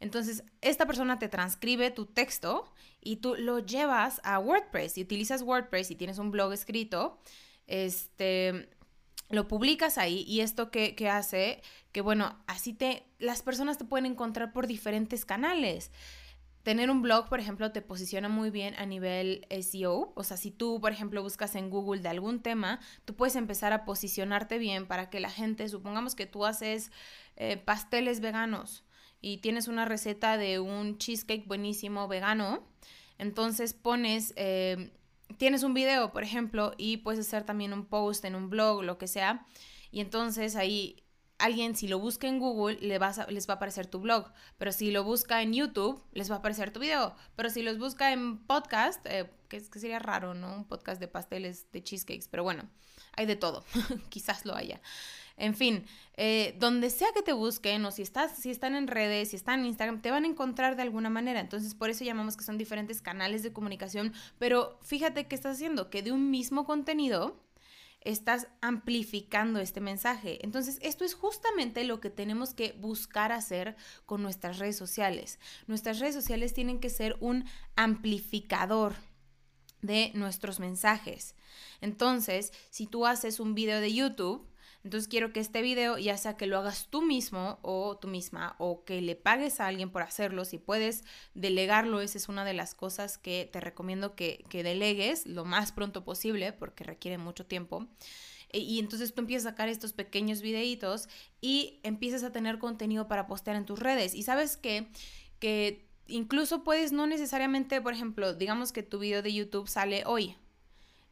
Entonces, 0.00 0.44
esta 0.60 0.86
persona 0.86 1.18
te 1.18 1.28
transcribe 1.28 1.90
tu 1.90 2.06
texto 2.06 2.72
y 3.00 3.16
tú 3.16 3.34
lo 3.36 3.60
llevas 3.60 4.20
a 4.24 4.38
WordPress 4.38 4.98
y 4.98 5.02
utilizas 5.02 5.42
WordPress 5.42 5.90
y 5.90 5.96
tienes 5.96 6.18
un 6.18 6.30
blog 6.30 6.52
escrito, 6.52 7.18
este, 7.66 8.68
lo 9.28 9.48
publicas 9.48 9.98
ahí 9.98 10.24
y 10.26 10.40
esto 10.40 10.70
que, 10.70 10.94
hace 11.10 11.62
que, 11.92 12.00
bueno, 12.00 12.36
así 12.46 12.72
te, 12.72 13.04
las 13.18 13.42
personas 13.42 13.78
te 13.78 13.84
pueden 13.84 14.06
encontrar 14.06 14.52
por 14.52 14.66
diferentes 14.66 15.24
canales. 15.24 15.90
Tener 16.62 16.90
un 16.90 17.00
blog, 17.00 17.28
por 17.28 17.38
ejemplo, 17.38 17.70
te 17.70 17.80
posiciona 17.80 18.28
muy 18.28 18.50
bien 18.50 18.74
a 18.74 18.86
nivel 18.86 19.46
SEO. 19.50 20.12
O 20.16 20.24
sea, 20.24 20.36
si 20.36 20.50
tú, 20.50 20.80
por 20.80 20.92
ejemplo, 20.92 21.22
buscas 21.22 21.54
en 21.54 21.70
Google 21.70 22.02
de 22.02 22.08
algún 22.08 22.40
tema, 22.40 22.80
tú 23.04 23.14
puedes 23.14 23.36
empezar 23.36 23.72
a 23.72 23.84
posicionarte 23.84 24.58
bien 24.58 24.86
para 24.86 25.08
que 25.08 25.20
la 25.20 25.30
gente, 25.30 25.68
supongamos 25.68 26.14
que 26.16 26.26
tú 26.26 26.44
haces 26.44 26.90
eh, 27.36 27.56
pasteles 27.56 28.20
veganos 28.20 28.84
y 29.20 29.38
tienes 29.38 29.68
una 29.68 29.84
receta 29.84 30.36
de 30.36 30.58
un 30.58 30.98
cheesecake 30.98 31.46
buenísimo 31.46 32.08
vegano, 32.08 32.66
entonces 33.18 33.72
pones... 33.72 34.32
Eh, 34.36 34.92
tienes 35.38 35.62
un 35.62 35.74
video, 35.74 36.12
por 36.12 36.22
ejemplo, 36.22 36.72
y 36.76 36.98
puedes 36.98 37.20
hacer 37.20 37.44
también 37.44 37.72
un 37.72 37.86
post 37.86 38.24
en 38.24 38.34
un 38.34 38.50
blog, 38.50 38.82
lo 38.82 38.98
que 38.98 39.08
sea, 39.08 39.46
y 39.90 40.00
entonces 40.00 40.56
ahí 40.56 41.02
alguien 41.38 41.76
si 41.76 41.86
lo 41.86 41.98
busca 41.98 42.26
en 42.26 42.38
Google 42.38 42.78
le 42.80 42.98
les 42.98 43.48
va 43.48 43.52
a 43.52 43.56
aparecer 43.56 43.86
tu 43.86 44.00
blog, 44.00 44.32
pero 44.58 44.72
si 44.72 44.90
lo 44.90 45.04
busca 45.04 45.42
en 45.42 45.52
YouTube 45.52 46.02
les 46.12 46.30
va 46.30 46.36
a 46.36 46.38
aparecer 46.38 46.72
tu 46.72 46.80
video, 46.80 47.14
pero 47.34 47.50
si 47.50 47.62
los 47.62 47.78
busca 47.78 48.12
en 48.12 48.38
podcast, 48.38 49.04
eh, 49.06 49.30
que 49.48 49.60
sería 49.60 49.98
raro, 49.98 50.34
¿no? 50.34 50.54
Un 50.54 50.64
podcast 50.64 51.00
de 51.00 51.08
pasteles, 51.08 51.70
de 51.72 51.82
cheesecakes, 51.82 52.28
pero 52.30 52.42
bueno, 52.42 52.68
hay 53.12 53.26
de 53.26 53.36
todo, 53.36 53.64
quizás 54.08 54.44
lo 54.46 54.54
haya. 54.54 54.80
En 55.36 55.54
fin, 55.54 55.84
eh, 56.16 56.56
donde 56.58 56.88
sea 56.88 57.08
que 57.14 57.22
te 57.22 57.34
busquen 57.34 57.84
o 57.84 57.90
si, 57.90 58.00
estás, 58.00 58.38
si 58.38 58.50
están 58.50 58.74
en 58.74 58.86
redes, 58.86 59.30
si 59.30 59.36
están 59.36 59.60
en 59.60 59.66
Instagram, 59.66 60.00
te 60.00 60.10
van 60.10 60.24
a 60.24 60.28
encontrar 60.28 60.76
de 60.76 60.82
alguna 60.82 61.10
manera. 61.10 61.40
Entonces, 61.40 61.74
por 61.74 61.90
eso 61.90 62.04
llamamos 62.04 62.36
que 62.36 62.44
son 62.44 62.56
diferentes 62.56 63.02
canales 63.02 63.42
de 63.42 63.52
comunicación. 63.52 64.14
Pero 64.38 64.78
fíjate 64.82 65.26
qué 65.26 65.34
estás 65.34 65.56
haciendo, 65.56 65.90
que 65.90 66.02
de 66.02 66.12
un 66.12 66.30
mismo 66.30 66.64
contenido 66.64 67.44
estás 68.00 68.46
amplificando 68.62 69.58
este 69.58 69.80
mensaje. 69.80 70.38
Entonces, 70.42 70.78
esto 70.80 71.04
es 71.04 71.14
justamente 71.14 71.84
lo 71.84 72.00
que 72.00 72.08
tenemos 72.08 72.54
que 72.54 72.72
buscar 72.72 73.32
hacer 73.32 73.76
con 74.06 74.22
nuestras 74.22 74.58
redes 74.58 74.76
sociales. 74.76 75.40
Nuestras 75.66 75.98
redes 75.98 76.14
sociales 76.14 76.54
tienen 76.54 76.78
que 76.78 76.88
ser 76.88 77.16
un 77.20 77.44
amplificador 77.74 78.94
de 79.82 80.12
nuestros 80.14 80.60
mensajes. 80.60 81.34
Entonces, 81.80 82.52
si 82.70 82.86
tú 82.86 83.06
haces 83.06 83.40
un 83.40 83.54
video 83.54 83.80
de 83.80 83.92
YouTube, 83.92 84.48
entonces 84.86 85.08
quiero 85.08 85.32
que 85.32 85.40
este 85.40 85.62
video, 85.62 85.98
ya 85.98 86.16
sea 86.16 86.36
que 86.36 86.46
lo 86.46 86.58
hagas 86.58 86.86
tú 86.88 87.02
mismo 87.02 87.58
o 87.62 87.98
tú 87.98 88.06
misma, 88.06 88.54
o 88.58 88.84
que 88.84 89.00
le 89.00 89.16
pagues 89.16 89.58
a 89.58 89.66
alguien 89.66 89.90
por 89.90 90.02
hacerlo, 90.02 90.44
si 90.44 90.58
puedes 90.58 91.02
delegarlo, 91.34 92.00
esa 92.00 92.16
es 92.18 92.28
una 92.28 92.44
de 92.44 92.54
las 92.54 92.76
cosas 92.76 93.18
que 93.18 93.50
te 93.52 93.60
recomiendo 93.60 94.14
que, 94.14 94.46
delegues 94.52 95.26
lo 95.26 95.44
más 95.44 95.72
pronto 95.72 96.04
posible, 96.04 96.52
porque 96.52 96.84
requiere 96.84 97.18
mucho 97.18 97.46
tiempo. 97.46 97.88
E, 98.50 98.60
y 98.60 98.78
entonces 98.78 99.12
tú 99.12 99.22
empiezas 99.22 99.46
a 99.46 99.50
sacar 99.50 99.68
estos 99.68 99.92
pequeños 99.92 100.40
videitos 100.40 101.08
y 101.40 101.80
empiezas 101.82 102.22
a 102.22 102.30
tener 102.30 102.60
contenido 102.60 103.08
para 103.08 103.26
postear 103.26 103.56
en 103.56 103.66
tus 103.66 103.80
redes. 103.80 104.14
Y 104.14 104.22
sabes 104.22 104.56
qué? 104.56 104.88
que 105.40 105.88
incluso 106.06 106.62
puedes 106.62 106.92
no 106.92 107.08
necesariamente, 107.08 107.80
por 107.80 107.92
ejemplo, 107.92 108.34
digamos 108.34 108.70
que 108.70 108.84
tu 108.84 109.00
video 109.00 109.20
de 109.20 109.34
YouTube 109.34 109.68
sale 109.68 110.04
hoy. 110.06 110.36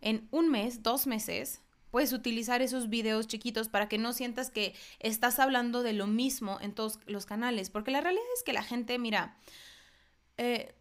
En 0.01 0.29
un 0.31 0.49
mes, 0.49 0.83
dos 0.83 1.09
meses, 1.09 1.61
puedes 1.95 2.13
utilizar 2.13 2.61
esos 2.61 2.89
videos 2.89 3.29
chiquitos 3.29 3.69
para 3.69 3.89
que 3.89 3.99
no 3.99 4.13
sientas 4.13 4.51
que 4.51 4.75
estás 4.99 5.39
hablando 5.39 5.85
de 5.85 5.93
lo 5.93 6.09
mismo 6.09 6.59
en 6.61 6.75
todos 6.75 6.99
los 7.07 7.25
canales, 7.25 7.71
porque 7.71 7.93
la 7.93 8.01
realidad 8.01 8.25
es 8.37 8.43
que 8.43 8.53
la 8.53 8.65
gente, 8.65 8.99
mira, 8.99 9.37
eh, 10.37 10.75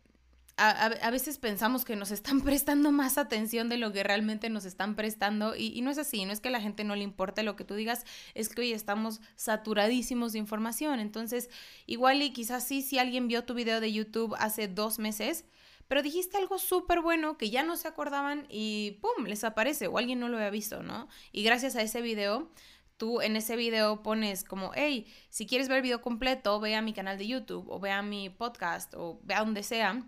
a, 0.57 1.11
veces 1.11 1.37
pensamos 1.37 1.85
que 1.85 1.95
nos 1.95 2.09
están 2.09 2.41
prestando 2.41 2.91
más 2.91 3.19
atención 3.19 3.69
de 3.69 3.77
lo 3.77 3.93
que 3.93 4.01
realmente 4.01 4.49
nos 4.49 4.65
están 4.65 4.95
prestando 4.95 5.55
y, 5.55 5.67
y, 5.67 5.81
no 5.83 5.91
es 5.91 5.99
así, 5.99 6.25
no 6.25 6.33
es 6.33 6.39
que 6.39 6.47
a 6.47 6.51
la 6.51 6.61
gente 6.61 6.83
no 6.83 6.95
le 6.95 7.03
importe 7.03 7.43
lo 7.43 7.55
que 7.55 7.63
tú 7.63 7.75
digas, 7.75 8.05
es 8.33 8.49
que 8.49 8.61
hoy 8.61 8.73
estamos 8.73 9.21
saturadísimos 9.35 10.33
de 10.33 10.39
información, 10.39 10.99
entonces 10.99 11.51
igual 11.85 12.23
y 12.23 12.33
quizás 12.33 12.67
sí, 12.67 12.81
si 12.81 12.97
alguien 12.97 13.27
vio 13.27 13.43
tu 13.43 13.53
video 13.53 13.81
de 13.81 13.93
YouTube 13.93 14.35
hace 14.39 14.67
dos 14.67 14.97
meses, 14.97 15.45
pero 15.87 16.01
dijiste 16.01 16.37
algo 16.37 16.57
súper 16.59 17.01
bueno 17.01 17.37
que 17.37 17.49
ya 17.49 17.63
no 17.63 17.77
se 17.77 17.87
acordaban 17.87 18.45
y 18.49 18.99
¡pum! 19.01 19.25
les 19.25 19.43
aparece 19.43 19.87
o 19.87 19.97
alguien 19.97 20.19
no 20.19 20.29
lo 20.29 20.37
había 20.37 20.49
visto, 20.49 20.83
¿no? 20.83 21.07
Y 21.31 21.43
gracias 21.43 21.75
a 21.75 21.81
ese 21.81 22.01
video, 22.01 22.51
tú 22.97 23.21
en 23.21 23.35
ese 23.35 23.55
video 23.55 24.01
pones 24.03 24.43
como, 24.43 24.71
hey, 24.75 25.05
si 25.29 25.45
quieres 25.45 25.67
ver 25.67 25.77
el 25.77 25.83
video 25.83 26.01
completo, 26.01 26.59
ve 26.59 26.75
a 26.75 26.81
mi 26.81 26.93
canal 26.93 27.17
de 27.17 27.27
YouTube 27.27 27.69
o 27.69 27.79
ve 27.79 27.91
a 27.91 28.01
mi 28.01 28.29
podcast 28.29 28.93
o 28.95 29.19
ve 29.23 29.33
a 29.33 29.39
donde 29.39 29.63
sea 29.63 30.07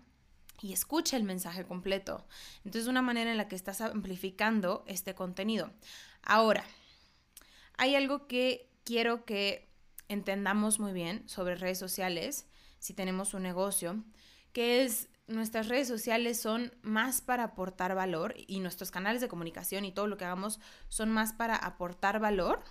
y 0.60 0.72
escucha 0.72 1.16
el 1.16 1.24
mensaje 1.24 1.64
completo. 1.64 2.26
Entonces, 2.58 2.82
es 2.82 2.88
una 2.88 3.02
manera 3.02 3.30
en 3.30 3.36
la 3.36 3.48
que 3.48 3.56
estás 3.56 3.80
amplificando 3.80 4.84
este 4.86 5.14
contenido. 5.14 5.70
Ahora, 6.22 6.64
hay 7.76 7.94
algo 7.94 8.26
que 8.26 8.70
quiero 8.84 9.24
que 9.24 9.68
entendamos 10.08 10.78
muy 10.78 10.92
bien 10.92 11.28
sobre 11.28 11.56
redes 11.56 11.78
sociales, 11.78 12.46
si 12.78 12.94
tenemos 12.94 13.34
un 13.34 13.42
negocio, 13.42 14.02
que 14.52 14.84
es 14.84 15.08
nuestras 15.26 15.68
redes 15.68 15.88
sociales 15.88 16.40
son 16.40 16.72
más 16.82 17.20
para 17.20 17.44
aportar 17.44 17.94
valor 17.94 18.34
y 18.46 18.60
nuestros 18.60 18.90
canales 18.90 19.20
de 19.20 19.28
comunicación 19.28 19.84
y 19.84 19.92
todo 19.92 20.06
lo 20.06 20.16
que 20.16 20.24
hagamos 20.24 20.60
son 20.88 21.10
más 21.10 21.32
para 21.32 21.56
aportar 21.56 22.20
valor. 22.20 22.62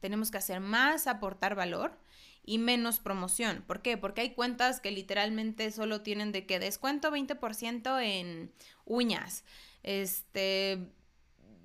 Tenemos 0.00 0.30
que 0.30 0.38
hacer 0.38 0.60
más 0.60 1.06
aportar 1.06 1.54
valor 1.54 1.98
y 2.44 2.58
menos 2.58 2.98
promoción. 2.98 3.62
¿Por 3.66 3.82
qué? 3.82 3.96
Porque 3.96 4.22
hay 4.22 4.34
cuentas 4.34 4.80
que 4.80 4.90
literalmente 4.90 5.70
solo 5.70 6.02
tienen 6.02 6.32
de 6.32 6.46
que 6.46 6.58
descuento 6.58 7.10
20% 7.10 8.00
en 8.02 8.52
uñas. 8.84 9.44
Este, 9.82 10.92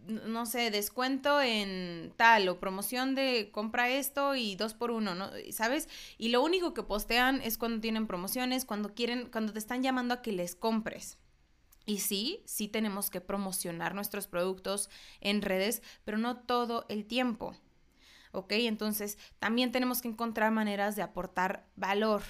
no 0.07 0.45
sé, 0.45 0.72
descuento 0.72 1.41
en 1.41 2.13
tal 2.17 2.50
o 2.50 2.60
promoción 2.60 3.15
de 3.15 3.50
compra 3.51 3.89
esto 3.89 4.36
y 4.36 4.55
dos 4.55 4.74
por 4.74 4.91
uno, 4.91 5.15
¿no? 5.15 5.29
¿Sabes? 5.51 5.89
Y 6.17 6.29
lo 6.29 6.41
único 6.41 6.74
que 6.74 6.83
postean 6.83 7.41
es 7.41 7.57
cuando 7.57 7.81
tienen 7.81 8.07
promociones, 8.07 8.65
cuando 8.65 8.93
quieren, 8.93 9.29
cuando 9.31 9.53
te 9.53 9.60
están 9.60 9.83
llamando 9.83 10.13
a 10.13 10.22
que 10.22 10.31
les 10.31 10.55
compres. 10.55 11.17
Y 11.86 12.00
sí, 12.00 12.41
sí 12.45 12.67
tenemos 12.67 13.10
que 13.10 13.22
promocionar 13.22 13.93
nuestros 13.93 14.27
productos 14.27 14.89
en 15.19 15.41
redes, 15.41 15.81
pero 16.05 16.17
no 16.17 16.38
todo 16.38 16.86
el 16.89 17.05
tiempo. 17.05 17.55
¿ok? 18.33 18.51
Entonces, 18.53 19.17
también 19.39 19.72
tenemos 19.72 20.01
que 20.01 20.10
encontrar 20.10 20.51
maneras 20.51 20.95
de 20.95 21.03
aportar 21.03 21.65
valor, 21.75 22.24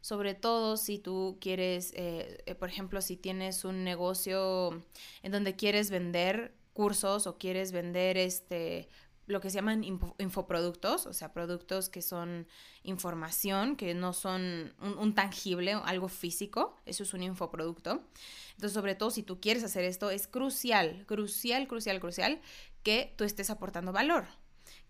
sobre 0.00 0.34
todo 0.34 0.76
si 0.76 0.98
tú 0.98 1.38
quieres, 1.40 1.92
eh, 1.94 2.42
eh, 2.44 2.54
por 2.54 2.68
ejemplo, 2.68 3.00
si 3.00 3.16
tienes 3.16 3.64
un 3.64 3.84
negocio 3.84 4.84
en 5.22 5.32
donde 5.32 5.56
quieres 5.56 5.90
vender 5.90 6.54
cursos 6.74 7.26
o 7.26 7.38
quieres 7.38 7.72
vender 7.72 8.18
este 8.18 8.90
lo 9.26 9.40
que 9.40 9.48
se 9.48 9.56
llaman 9.56 9.84
infoproductos, 10.18 11.06
o 11.06 11.14
sea, 11.14 11.32
productos 11.32 11.88
que 11.88 12.02
son 12.02 12.46
información, 12.82 13.76
que 13.76 13.94
no 13.94 14.12
son 14.12 14.74
un, 14.82 14.98
un, 14.98 15.14
tangible, 15.14 15.72
algo 15.72 16.08
físico, 16.08 16.76
eso 16.84 17.04
es 17.04 17.14
un 17.14 17.22
infoproducto. 17.22 18.02
Entonces, 18.50 18.72
sobre 18.72 18.94
todo 18.94 19.10
si 19.10 19.22
tú 19.22 19.40
quieres 19.40 19.64
hacer 19.64 19.84
esto, 19.84 20.10
es 20.10 20.26
crucial, 20.26 21.04
crucial, 21.06 21.66
crucial, 21.66 22.00
crucial 22.00 22.40
que 22.82 23.14
tú 23.16 23.24
estés 23.24 23.48
aportando 23.48 23.92
valor, 23.92 24.26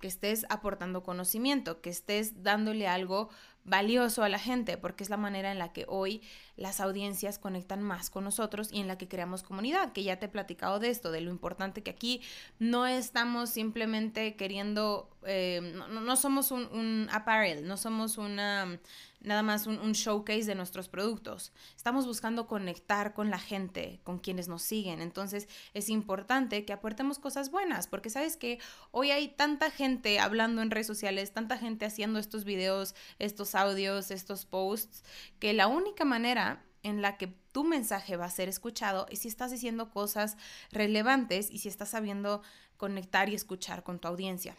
que 0.00 0.08
estés 0.08 0.46
aportando 0.48 1.04
conocimiento, 1.04 1.80
que 1.80 1.90
estés 1.90 2.42
dándole 2.42 2.88
algo 2.88 3.30
valioso 3.64 4.22
a 4.22 4.28
la 4.28 4.38
gente, 4.38 4.76
porque 4.76 5.04
es 5.04 5.10
la 5.10 5.16
manera 5.16 5.50
en 5.50 5.58
la 5.58 5.72
que 5.72 5.86
hoy 5.88 6.22
las 6.56 6.80
audiencias 6.80 7.38
conectan 7.38 7.82
más 7.82 8.10
con 8.10 8.24
nosotros 8.24 8.68
y 8.72 8.80
en 8.80 8.88
la 8.88 8.98
que 8.98 9.08
creamos 9.08 9.42
comunidad, 9.42 9.92
que 9.92 10.02
ya 10.02 10.18
te 10.18 10.26
he 10.26 10.28
platicado 10.28 10.78
de 10.78 10.90
esto, 10.90 11.10
de 11.10 11.20
lo 11.20 11.30
importante 11.30 11.82
que 11.82 11.90
aquí 11.90 12.20
no 12.58 12.86
estamos 12.86 13.50
simplemente 13.50 14.36
queriendo, 14.36 15.10
eh, 15.24 15.74
no, 15.90 16.16
somos 16.16 16.50
un, 16.50 16.66
un 16.72 17.08
apparel, 17.10 17.66
no 17.66 17.76
somos 17.76 18.18
una 18.18 18.78
nada 19.24 19.42
más 19.42 19.66
un, 19.66 19.92
showcase 19.92 20.44
de 20.44 20.54
nuestros 20.54 20.88
productos. 20.88 21.52
Estamos 21.76 22.06
buscando 22.06 22.46
conectar 22.46 23.14
con 23.14 23.30
la 23.30 23.38
gente, 23.38 24.00
con 24.04 24.18
quienes 24.18 24.48
nos 24.48 24.62
siguen. 24.62 25.00
Entonces 25.00 25.48
es 25.72 25.88
importante 25.88 26.64
que 26.64 26.72
aportemos 26.72 27.18
cosas 27.18 27.50
buenas, 27.50 27.88
porque 27.88 28.10
sabes 28.10 28.36
que 28.36 28.58
hoy 28.90 29.10
hay 29.10 29.28
tanta 29.28 29.70
gente 29.70 30.20
hablando 30.20 30.62
en 30.62 30.70
redes 30.70 30.86
sociales, 30.86 31.32
tanta 31.32 31.56
gente 31.56 31.86
haciendo 31.86 32.18
estos 32.18 32.44
videos, 32.44 32.94
estos 33.18 33.54
audios, 33.54 34.10
estos 34.10 34.44
posts, 34.44 35.02
que 35.40 35.54
la 35.54 35.66
única 35.66 36.04
manera 36.04 36.43
en 36.84 37.02
la 37.02 37.16
que 37.16 37.26
tu 37.26 37.64
mensaje 37.64 38.16
va 38.16 38.26
a 38.26 38.30
ser 38.30 38.48
escuchado 38.48 39.06
es 39.10 39.20
si 39.20 39.28
estás 39.28 39.50
diciendo 39.50 39.90
cosas 39.90 40.36
relevantes 40.70 41.50
y 41.50 41.58
si 41.58 41.68
estás 41.68 41.88
sabiendo 41.88 42.42
conectar 42.76 43.28
y 43.28 43.34
escuchar 43.34 43.82
con 43.82 43.98
tu 43.98 44.06
audiencia. 44.06 44.54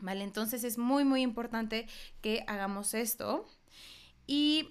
¿Vale? 0.00 0.24
Entonces 0.24 0.64
es 0.64 0.78
muy, 0.78 1.04
muy 1.04 1.22
importante 1.22 1.86
que 2.20 2.42
hagamos 2.48 2.94
esto 2.94 3.46
y 4.26 4.70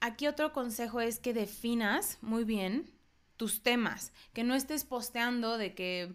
aquí 0.00 0.26
otro 0.26 0.54
consejo 0.54 1.02
es 1.02 1.18
que 1.18 1.34
definas 1.34 2.16
muy 2.22 2.44
bien 2.44 2.90
tus 3.36 3.62
temas, 3.62 4.12
que 4.32 4.44
no 4.44 4.54
estés 4.54 4.84
posteando 4.84 5.58
de 5.58 5.74
que 5.74 6.14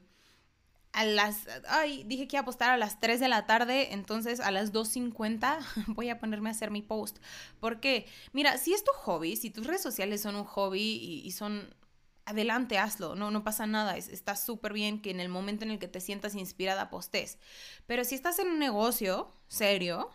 a 0.95 1.03
las, 1.03 1.47
ay, 1.67 2.03
dije 2.05 2.25
que 2.25 2.37
iba 2.37 2.41
a 2.41 2.45
postar 2.45 2.71
a 2.71 2.77
las 2.77 3.01
3 3.01 3.19
de 3.19 3.27
la 3.27 3.45
tarde, 3.45 3.93
entonces 3.93 4.39
a 4.39 4.49
las 4.49 4.71
2.50 4.71 5.59
voy 5.87 6.07
a 6.07 6.19
ponerme 6.19 6.49
a 6.49 6.53
hacer 6.53 6.71
mi 6.71 6.81
post. 6.81 7.17
Porque, 7.59 8.07
mira, 8.31 8.57
si 8.57 8.73
es 8.73 8.85
tu 8.85 8.93
hobby, 8.93 9.35
si 9.35 9.49
tus 9.49 9.67
redes 9.67 9.81
sociales 9.81 10.21
son 10.21 10.37
un 10.37 10.45
hobby 10.45 11.21
y, 11.25 11.29
son, 11.31 11.75
adelante, 12.23 12.77
hazlo, 12.77 13.13
no, 13.13 13.29
no 13.29 13.43
pasa 13.43 13.67
nada, 13.67 13.97
está 13.97 14.37
súper 14.37 14.71
bien 14.71 15.01
que 15.01 15.11
en 15.11 15.19
el 15.19 15.27
momento 15.27 15.65
en 15.65 15.71
el 15.71 15.79
que 15.79 15.89
te 15.89 15.99
sientas 15.99 16.33
inspirada 16.33 16.89
postes. 16.89 17.39
Pero 17.87 18.05
si 18.05 18.15
estás 18.15 18.39
en 18.39 18.47
un 18.47 18.59
negocio 18.59 19.29
serio, 19.49 20.09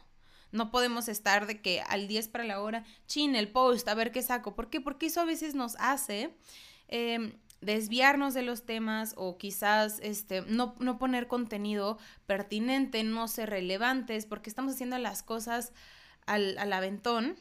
no 0.51 0.71
podemos 0.71 1.09
estar 1.09 1.47
de 1.47 1.61
que 1.61 1.83
al 1.83 2.09
10 2.09 2.29
para 2.29 2.45
la 2.45 2.59
hora, 2.63 2.87
chin, 3.07 3.37
el 3.37 3.53
post, 3.53 3.87
a 3.87 3.95
ver 3.95 4.13
qué 4.13 4.23
saco. 4.23 4.55
¿Por 4.55 4.71
qué? 4.71 4.81
Porque 4.81 5.07
eso 5.07 5.21
a 5.21 5.27
veces 5.27 5.55
nos 5.55 5.77
hace 5.79 6.35
em, 6.89 7.35
desviarnos 7.61 8.35
de 8.35 8.43
los 8.43 8.64
temas 8.64 9.14
o 9.17 9.37
quizás 9.37 10.00
este, 10.02 10.43
no, 10.43 10.75
no 10.79 10.99
poner 10.99 11.26
contenido 11.26 11.99
pertinente, 12.26 13.05
no 13.05 13.29
ser 13.29 13.50
relevantes, 13.50 14.26
porque 14.26 14.50
estamos 14.50 14.75
haciendo 14.75 14.99
las 14.99 15.23
cosas 15.23 15.73
al, 16.26 16.57
al 16.59 16.73
aventón. 16.73 17.37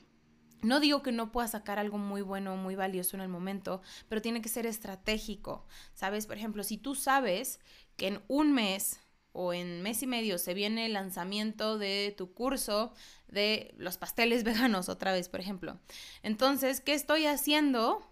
No 0.61 0.81
digo 0.81 1.01
que 1.01 1.13
no 1.13 1.31
pueda 1.31 1.47
sacar 1.47 1.79
algo 1.79 1.97
muy 1.97 2.21
bueno, 2.21 2.57
muy 2.57 2.75
valioso 2.75 3.15
en 3.15 3.21
el 3.21 3.29
momento, 3.29 3.81
pero 4.09 4.21
tiene 4.21 4.41
que 4.41 4.49
ser 4.49 4.65
estratégico. 4.65 5.65
¿Sabes? 5.93 6.27
Por 6.27 6.37
ejemplo, 6.37 6.63
si 6.63 6.77
tú 6.77 6.95
sabes 6.95 7.59
que 7.95 8.07
en 8.07 8.21
un 8.27 8.51
mes 8.51 8.99
o 9.31 9.53
en 9.53 9.81
mes 9.81 10.03
y 10.03 10.07
medio 10.07 10.37
se 10.37 10.53
viene 10.53 10.85
el 10.85 10.93
lanzamiento 10.93 11.77
de 11.77 12.13
tu 12.17 12.33
curso 12.33 12.93
de 13.27 13.73
los 13.77 13.97
pasteles 13.97 14.43
veganos 14.43 14.89
otra 14.89 15.13
vez, 15.13 15.29
por 15.29 15.39
ejemplo. 15.39 15.79
Entonces, 16.23 16.81
¿qué 16.81 16.93
estoy 16.93 17.25
haciendo? 17.25 18.05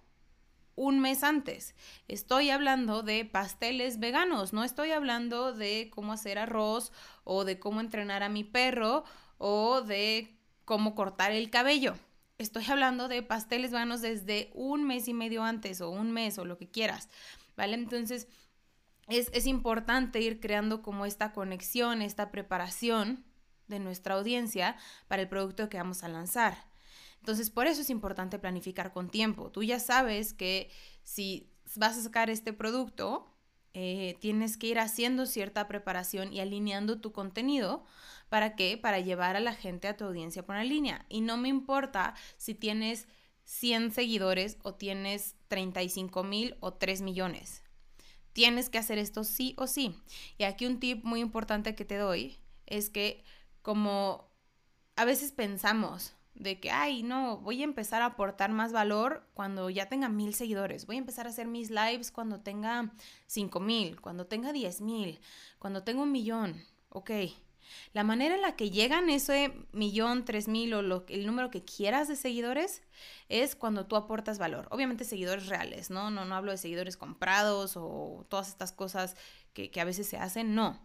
Un 0.78 1.00
mes 1.00 1.24
antes. 1.24 1.76
Estoy 2.08 2.52
hablando 2.52 3.04
de 3.04 3.26
pasteles 3.26 4.00
veganos, 4.00 4.54
no 4.54 4.64
estoy 4.64 4.92
hablando 4.92 5.52
de 5.52 5.92
cómo 5.94 6.14
hacer 6.14 6.38
arroz 6.40 6.94
o 7.26 7.44
de 7.44 7.60
cómo 7.60 7.82
entrenar 7.82 8.24
a 8.24 8.30
mi 8.30 8.46
perro 8.46 9.04
o 9.38 9.82
de 9.82 10.38
cómo 10.64 10.96
cortar 10.96 11.34
el 11.34 11.50
cabello. 11.50 11.96
Estoy 12.38 12.66
hablando 12.70 13.08
de 13.08 13.24
pasteles 13.24 13.72
veganos 13.72 14.02
desde 14.02 14.52
un 14.54 14.86
mes 14.86 15.08
y 15.08 15.14
medio 15.14 15.44
antes 15.44 15.82
o 15.82 15.90
un 15.90 16.12
mes 16.12 16.38
o 16.38 16.46
lo 16.46 16.58
que 16.58 16.70
quieras, 16.70 17.10
¿vale? 17.58 17.74
Entonces, 17.74 18.28
es, 19.08 19.48
importante 19.48 20.22
ir 20.22 20.40
creando 20.40 20.82
como 20.82 21.06
esta 21.06 21.32
conexión, 21.32 22.02
esta 22.02 22.30
preparación 22.30 23.26
de 23.68 23.80
nuestra 23.80 24.16
audiencia 24.16 24.78
para 25.08 25.24
el 25.24 25.30
producto 25.30 25.70
que 25.70 25.78
vamos 25.78 26.04
a 26.04 26.10
lanzar. 26.10 26.67
Entonces, 27.28 27.50
por 27.50 27.68
eso 27.68 27.82
es 27.82 27.90
importante 27.90 28.40
planificar 28.40 28.94
con 28.94 29.10
tiempo. 29.10 29.52
Tú 29.52 29.62
ya 29.62 29.82
sabes 29.82 30.34
que 30.34 30.72
si 31.04 31.52
vas 31.76 31.98
a 31.98 32.02
sacar 32.02 32.30
este 32.30 32.54
producto, 32.54 33.36
eh, 33.74 34.16
tienes 34.22 34.56
que 34.56 34.68
ir 34.68 34.80
haciendo 34.80 35.26
cierta 35.26 35.68
preparación 35.68 36.32
y 36.32 36.40
alineando 36.40 37.02
tu 37.02 37.12
contenido. 37.12 37.84
¿Para 38.30 38.56
qué? 38.56 38.78
Para 38.78 39.02
llevar 39.02 39.36
a 39.36 39.42
la 39.42 39.54
gente 39.54 39.90
a 39.90 39.98
tu 39.98 40.06
audiencia 40.06 40.46
por 40.46 40.56
una 40.56 40.64
línea. 40.64 41.06
Y 41.10 41.20
no 41.20 41.36
me 41.36 41.50
importa 41.50 42.16
si 42.38 42.56
tienes 42.56 43.10
100 43.44 43.92
seguidores 43.92 44.58
o 44.64 44.76
tienes 44.76 45.36
35 45.50 46.24
mil 46.24 46.56
o 46.62 46.76
3 46.76 47.02
millones 47.02 47.62
tienes 48.32 48.70
que 48.70 48.78
hacer 48.78 49.00
esto 49.00 49.24
sí 49.24 49.56
o 49.58 49.66
sí. 49.66 49.96
Y 50.38 50.44
aquí 50.44 50.68
un 50.68 50.80
tip 50.80 51.04
muy 51.04 51.22
importante 51.22 51.74
que 51.74 51.86
te 51.86 51.98
doy 51.98 52.38
es 52.68 52.92
que 52.92 53.24
como 53.64 54.30
a 54.96 55.06
veces 55.06 55.32
pensamos 55.32 56.14
de 56.39 56.60
que, 56.60 56.72
ay, 56.72 57.03
no, 57.03 57.38
voy 57.38 57.62
a 57.62 57.65
empezar 57.65 58.01
a 58.01 58.08
aportar 58.08 58.51
más 58.51 58.72
valor 58.72 59.27
cuando 59.34 59.70
ya 59.70 59.89
tenga 59.89 60.10
mil 60.10 60.34
seguidores, 60.34 60.86
voy 60.86 60.98
a 60.98 61.00
empezar 61.00 61.25
a 61.25 61.29
hacer 61.29 61.48
mis 61.48 61.72
lives 61.72 62.12
cuando 62.12 62.41
tenga 62.41 62.94
cinco 63.25 63.60
mil, 63.60 64.00
cuando 64.01 64.27
tenga 64.27 64.53
diez 64.53 64.82
mil, 64.82 65.20
cuando 65.60 65.84
tenga 65.84 66.03
un 66.03 66.12
millón, 66.12 66.62
ok. 66.89 67.12
La 67.94 68.04
manera 68.04 68.36
en 68.36 68.42
la 68.42 68.56
que 68.56 68.70
llegan 68.70 69.10
ese 69.10 69.54
millón, 69.72 70.26
tres 70.26 70.48
mil 70.48 70.74
o 70.74 70.82
lo, 70.82 71.06
el 71.08 71.26
número 71.26 71.50
que 71.50 71.64
quieras 71.64 72.08
de 72.08 72.16
seguidores 72.16 72.82
es 73.30 73.56
cuando 73.56 73.86
tú 73.86 73.96
aportas 73.96 74.38
valor. 74.40 74.68
Obviamente 74.72 75.04
seguidores 75.04 75.48
reales, 75.48 75.90
¿no? 75.90 76.12
No, 76.12 76.26
no 76.26 76.36
hablo 76.36 76.52
de 76.52 76.58
seguidores 76.58 76.98
comprados 76.98 77.74
o 77.76 78.26
todas 78.30 78.50
estas 78.50 78.72
cosas 78.72 79.16
que, 79.54 79.82
a 79.82 79.86
veces 79.86 80.08
se 80.08 80.18
hacen, 80.18 80.54
no. 80.54 80.80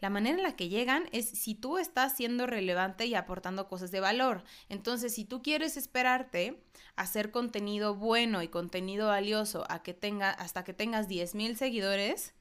La 0.00 0.10
manera 0.10 0.36
en 0.36 0.42
la 0.42 0.56
que 0.56 0.68
llegan 0.68 1.08
es 1.12 1.28
si 1.28 1.54
tú 1.54 1.78
estás 1.78 2.16
siendo 2.16 2.46
relevante 2.46 3.06
y 3.06 3.14
aportando 3.14 3.68
cosas 3.68 3.90
de 3.90 4.00
valor. 4.00 4.44
Entonces, 4.68 5.14
si 5.14 5.24
tú 5.24 5.42
quieres 5.42 5.76
esperarte 5.76 6.62
a 6.96 7.02
hacer 7.02 7.30
contenido 7.30 7.94
bueno 7.94 8.42
y 8.42 8.48
contenido 8.48 9.08
valioso 9.08 9.64
a 9.68 9.82
que 9.82 9.94
tenga, 9.94 10.30
hasta 10.30 10.64
que 10.64 10.72
tengas 10.72 11.08
10 11.08 11.34
mil 11.34 11.56
seguidores, 11.56 12.34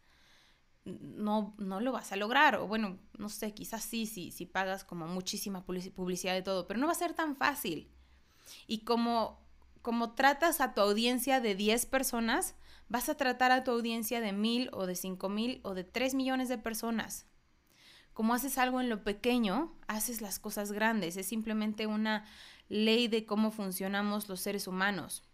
no, 0.85 1.53
no 1.57 1.79
lo 1.79 1.91
vas 1.91 2.11
a 2.11 2.15
lograr. 2.15 2.55
O 2.55 2.67
bueno, 2.67 2.97
no 3.17 3.29
sé, 3.29 3.53
quizás 3.53 3.83
sí, 3.83 4.05
sí, 4.05 4.31
si 4.31 4.45
pagas 4.45 4.83
como 4.83 5.07
muchísima 5.07 5.65
publicidad 5.65 6.33
de 6.33 6.41
todo, 6.41 6.67
pero 6.67 6.79
no 6.79 6.87
va 6.87 6.93
a 6.93 6.95
ser 6.95 7.13
tan 7.13 7.35
fácil. 7.35 7.89
Y 8.67 8.79
como, 8.83 9.39
como 9.81 10.13
tratas 10.13 10.61
a 10.61 10.73
tu 10.73 10.81
audiencia 10.81 11.39
de 11.39 11.55
10 11.55 11.85
personas, 11.85 12.55
vas 12.89 13.09
a 13.09 13.15
tratar 13.15 13.51
a 13.51 13.63
tu 13.63 13.71
audiencia 13.71 14.21
de 14.21 14.33
mil 14.33 14.69
o 14.73 14.85
de 14.85 14.95
cinco 14.95 15.29
mil 15.29 15.61
o 15.63 15.73
de 15.73 15.83
3 15.83 16.13
millones 16.15 16.49
de 16.49 16.57
personas. 16.57 17.27
Como 18.13 18.33
haces 18.33 18.57
algo 18.57 18.81
en 18.81 18.89
lo 18.89 19.03
pequeño, 19.03 19.73
haces 19.87 20.21
las 20.21 20.37
cosas 20.37 20.73
grandes. 20.73 21.15
Es 21.15 21.27
simplemente 21.27 21.87
una 21.87 22.25
ley 22.67 23.07
de 23.07 23.25
cómo 23.25 23.51
funcionamos 23.51 24.27
los 24.27 24.41
seres 24.41 24.67
humanos 24.67 25.30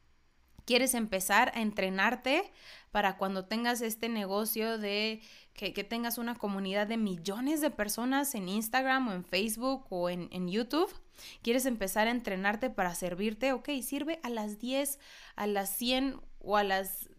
quieres 0.67 0.93
empezar 0.93 1.51
a 1.55 1.61
entrenarte 1.61 2.51
para 2.91 3.17
cuando 3.17 3.45
tengas 3.45 3.81
este 3.81 4.09
negocio 4.09 4.77
de 4.77 5.21
que, 5.53 5.71
tengas 5.83 6.19
una 6.19 6.35
comunidad 6.35 6.85
de 6.85 6.97
millones 6.97 7.61
de 7.61 7.71
personas 7.71 8.35
en 8.35 8.49
Instagram 8.49 9.07
o 9.07 9.13
en 9.13 9.23
Facebook 9.23 9.85
o 9.89 10.09
en, 10.09 10.47
YouTube. 10.49 10.93
¿Quieres 11.41 11.65
empezar 11.65 12.07
a 12.07 12.11
entrenarte 12.11 12.69
para 12.69 12.93
servirte? 12.93 13.53
Ok, 13.53 13.69
sirve 13.81 14.19
a 14.23 14.29
las 14.29 14.59
10, 14.59 14.99
a 15.35 15.47
las 15.47 15.75
100 15.77 16.21
o 16.39 16.57
a 16.57 16.63
las 16.63 17.09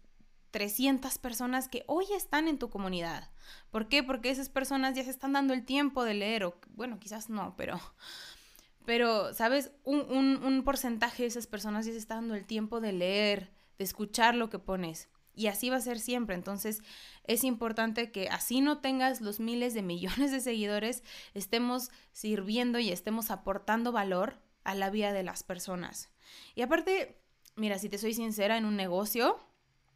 300 0.51 1.17
personas 1.17 1.67
que 1.67 1.83
hoy 1.87 2.05
están 2.15 2.47
en 2.47 2.59
tu 2.59 2.69
comunidad. 2.69 3.29
¿Por 3.71 3.87
qué? 3.87 4.03
Porque 4.03 4.29
esas 4.29 4.47
personas 4.47 4.95
ya 4.95 5.03
se 5.03 5.09
están 5.09 5.33
dando 5.33 5.53
el 5.53 5.65
tiempo 5.65 6.03
de 6.03 6.13
leer, 6.13 6.45
o 6.45 6.55
bueno, 6.75 6.99
quizás 6.99 7.29
no, 7.29 7.55
pero 7.57 7.79
pero, 8.85 9.33
¿sabes? 9.33 9.71
Un, 9.83 10.61
porcentaje 10.65 11.23
de 11.23 11.27
esas 11.27 11.47
personas 11.47 11.85
ya 11.85 11.91
se 11.91 11.97
está 11.97 12.15
dando 12.15 12.35
el 12.35 12.45
tiempo 12.45 12.81
de 12.81 12.93
leer, 12.93 13.51
de 13.77 13.83
escuchar 13.83 14.35
lo 14.35 14.49
que 14.49 14.59
pones. 14.59 15.09
Y 15.35 15.47
así 15.47 15.69
va 15.69 15.77
a 15.77 15.81
ser 15.81 15.99
siempre. 15.99 16.35
Entonces 16.35 16.81
es 17.23 17.43
importante 17.43 18.11
que 18.11 18.29
así 18.29 18.61
no 18.61 18.79
tengas 18.79 19.21
los 19.21 19.39
miles 19.39 19.73
de 19.73 19.81
millones 19.83 20.31
de 20.31 20.39
seguidores, 20.39 21.03
estemos 21.33 21.91
sirviendo 22.11 22.79
y 22.79 22.91
estemos 22.91 23.31
aportando 23.31 23.91
valor 23.91 24.39
a 24.63 24.75
la 24.75 24.89
vida 24.89 25.13
de 25.13 25.23
las 25.23 25.43
personas. 25.43 26.09
Y 26.55 26.61
aparte, 26.61 27.21
mira, 27.55 27.79
si 27.79 27.89
te 27.89 27.97
soy 27.97 28.13
sincera, 28.13 28.57
en 28.57 28.65
un 28.65 28.75
negocio, 28.75 29.39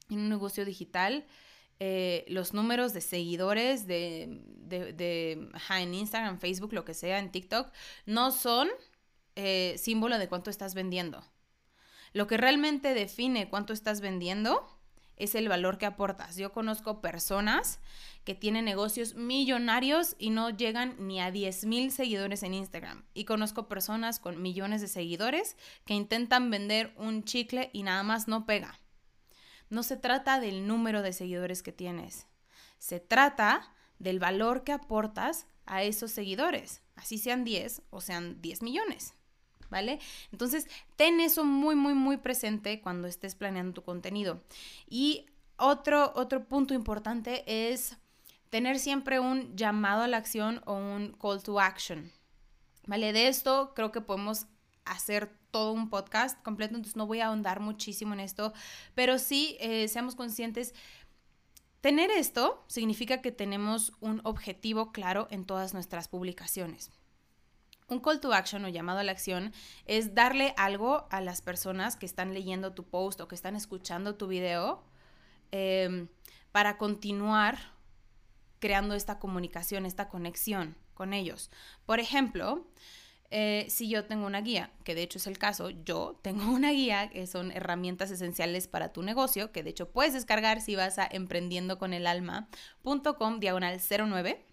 en 0.10 0.20
un 0.20 0.30
negocio 0.30 0.66
digital, 0.66 1.26
eh, 1.86 2.24
los 2.30 2.54
números 2.54 2.94
de 2.94 3.02
seguidores 3.02 3.88
de, 3.88 4.40
de, 4.70 5.50
en 5.78 5.94
Instagram, 5.94 6.40
Facebook, 6.40 6.72
lo 6.72 6.86
que 6.86 6.94
sea, 6.94 7.20
en 7.20 7.30
TikTok, 7.30 7.74
no 8.06 8.32
son 8.32 8.70
eh, 9.36 9.76
símbolo 9.78 10.18
de 10.18 10.30
cuánto 10.30 10.50
estás 10.50 10.76
vendiendo. 10.76 11.26
Lo 12.14 12.26
que 12.26 12.38
realmente 12.38 12.94
define 12.94 13.50
cuánto 13.50 13.74
estás 13.74 14.00
vendiendo 14.00 14.66
es 15.18 15.36
el 15.36 15.50
valor 15.50 15.78
que 15.78 15.86
aportas. 15.86 16.38
Yo 16.38 16.54
conozco 16.54 17.02
personas 17.02 17.82
que 18.24 18.34
tienen 18.34 18.64
negocios 18.64 19.16
millonarios 19.16 20.16
y 20.18 20.30
no 20.30 20.52
llegan 20.52 20.96
ni 21.00 21.20
a 21.20 21.32
10 21.32 21.66
mil 21.66 21.92
seguidores 21.92 22.44
en 22.44 22.54
Instagram. 22.54 23.04
Y 23.14 23.26
conozco 23.26 23.68
personas 23.68 24.22
con 24.22 24.42
millones 24.42 24.80
de 24.80 24.88
seguidores 24.88 25.58
que 25.86 25.96
intentan 25.96 26.50
vender 26.50 26.94
un 26.96 27.26
chicle 27.26 27.72
y 27.74 27.84
nada 27.84 28.04
más 28.04 28.30
no 28.30 28.46
pega. 28.46 28.80
No 29.74 29.82
se 29.82 29.98
trata 29.98 30.40
del 30.40 30.68
número 30.68 31.02
de 31.02 31.14
seguidores 31.14 31.64
que 31.64 31.72
tienes. 31.72 32.28
Se 32.78 33.00
trata 33.00 33.74
del 33.98 34.20
valor 34.20 34.64
que 34.64 34.72
aportas 34.72 35.48
a 35.66 35.82
esos 35.82 36.12
seguidores, 36.12 36.84
así 36.96 37.18
sean 37.18 37.44
10 37.44 37.82
o 37.90 38.00
sean 38.00 38.40
10 38.40 38.62
millones. 38.62 39.16
¿Vale? 39.72 40.00
Entonces, 40.32 40.68
ten 40.96 41.20
eso 41.20 41.44
muy, 41.44 41.74
muy, 41.74 41.96
muy 41.96 42.18
presente 42.18 42.82
cuando 42.82 43.08
estés 43.08 43.34
planeando 43.34 43.74
tu 43.74 43.82
contenido. 43.82 44.44
Y 44.88 45.26
otro, 45.58 46.14
otro 46.16 46.48
punto 46.48 46.76
importante 46.76 47.44
es 47.48 47.98
tener 48.52 48.78
siempre 48.78 49.20
un 49.20 49.56
llamado 49.56 50.04
a 50.04 50.08
la 50.08 50.18
acción 50.18 50.62
o 50.68 50.76
un 50.76 51.14
call 51.20 51.42
to 51.42 51.60
action. 51.60 52.12
¿Vale? 52.86 53.12
De 53.12 53.28
esto 53.28 53.74
creo 53.74 53.92
que 53.92 54.02
podemos 54.02 54.46
hacer 54.86 55.32
todo 55.52 55.72
un 55.72 55.90
podcast 55.90 56.42
completo, 56.44 56.76
entonces 56.76 56.96
no 56.96 57.08
voy 57.08 57.20
a 57.20 57.28
ahondar 57.28 57.60
muchísimo 57.60 58.14
en 58.14 58.20
esto, 58.20 58.54
pero 58.96 59.20
sí 59.20 59.58
eh, 59.60 59.88
seamos 59.88 60.16
conscientes. 60.16 60.74
Tener 61.82 62.12
esto 62.12 62.64
significa 62.68 63.22
que 63.22 63.32
tenemos 63.32 63.94
un 64.00 64.22
objetivo 64.24 64.92
claro 64.92 65.28
en 65.30 65.46
todas 65.46 65.74
nuestras 65.74 66.08
publicaciones. 66.08 66.92
Un 67.90 68.00
call 68.00 68.22
to 68.22 68.34
action 68.34 68.64
o 68.64 68.70
llamado 68.70 69.00
a 69.00 69.04
la 69.04 69.12
acción 69.12 69.54
es 69.86 70.16
darle 70.16 70.54
algo 70.58 71.08
a 71.12 71.20
las 71.20 71.42
personas 71.42 71.98
que 71.98 72.06
están 72.06 72.34
leyendo 72.34 72.74
tu 72.74 72.86
post 72.86 73.20
o 73.20 73.28
que 73.28 73.36
están 73.36 73.56
escuchando 73.56 74.16
tu 74.16 74.28
video 74.28 74.84
em, 75.52 76.08
para 76.52 76.78
continuar 76.78 77.74
creando 78.60 78.96
esta 78.96 79.20
comunicación, 79.20 79.86
esta 79.86 80.08
conexión 80.08 80.78
con 80.94 81.12
ellos. 81.14 81.52
Por 81.86 82.00
ejemplo, 82.00 82.66
eh, 83.36 83.66
si 83.68 83.90
yo 83.90 84.06
tengo 84.06 84.28
una 84.28 84.42
guía, 84.42 84.70
que 84.84 84.94
de 84.94 85.02
hecho 85.02 85.18
es 85.18 85.26
el 85.26 85.40
caso, 85.40 85.72
yo 85.72 86.20
tengo 86.22 86.52
una 86.54 86.70
guía 86.70 87.10
que 87.10 87.26
son 87.26 87.52
herramientas 87.52 88.12
esenciales 88.12 88.68
para 88.68 88.94
tu 88.94 89.02
negocio, 89.02 89.52
que 89.52 89.64
de 89.64 89.72
hecho 89.72 89.90
puedes 89.90 90.14
descargar 90.14 90.62
si 90.62 90.76
vas 90.76 91.00
a 91.00 91.10
emprendiendoconelalma.com 91.12 93.40
diagonal 93.40 93.82
09. 93.82 94.46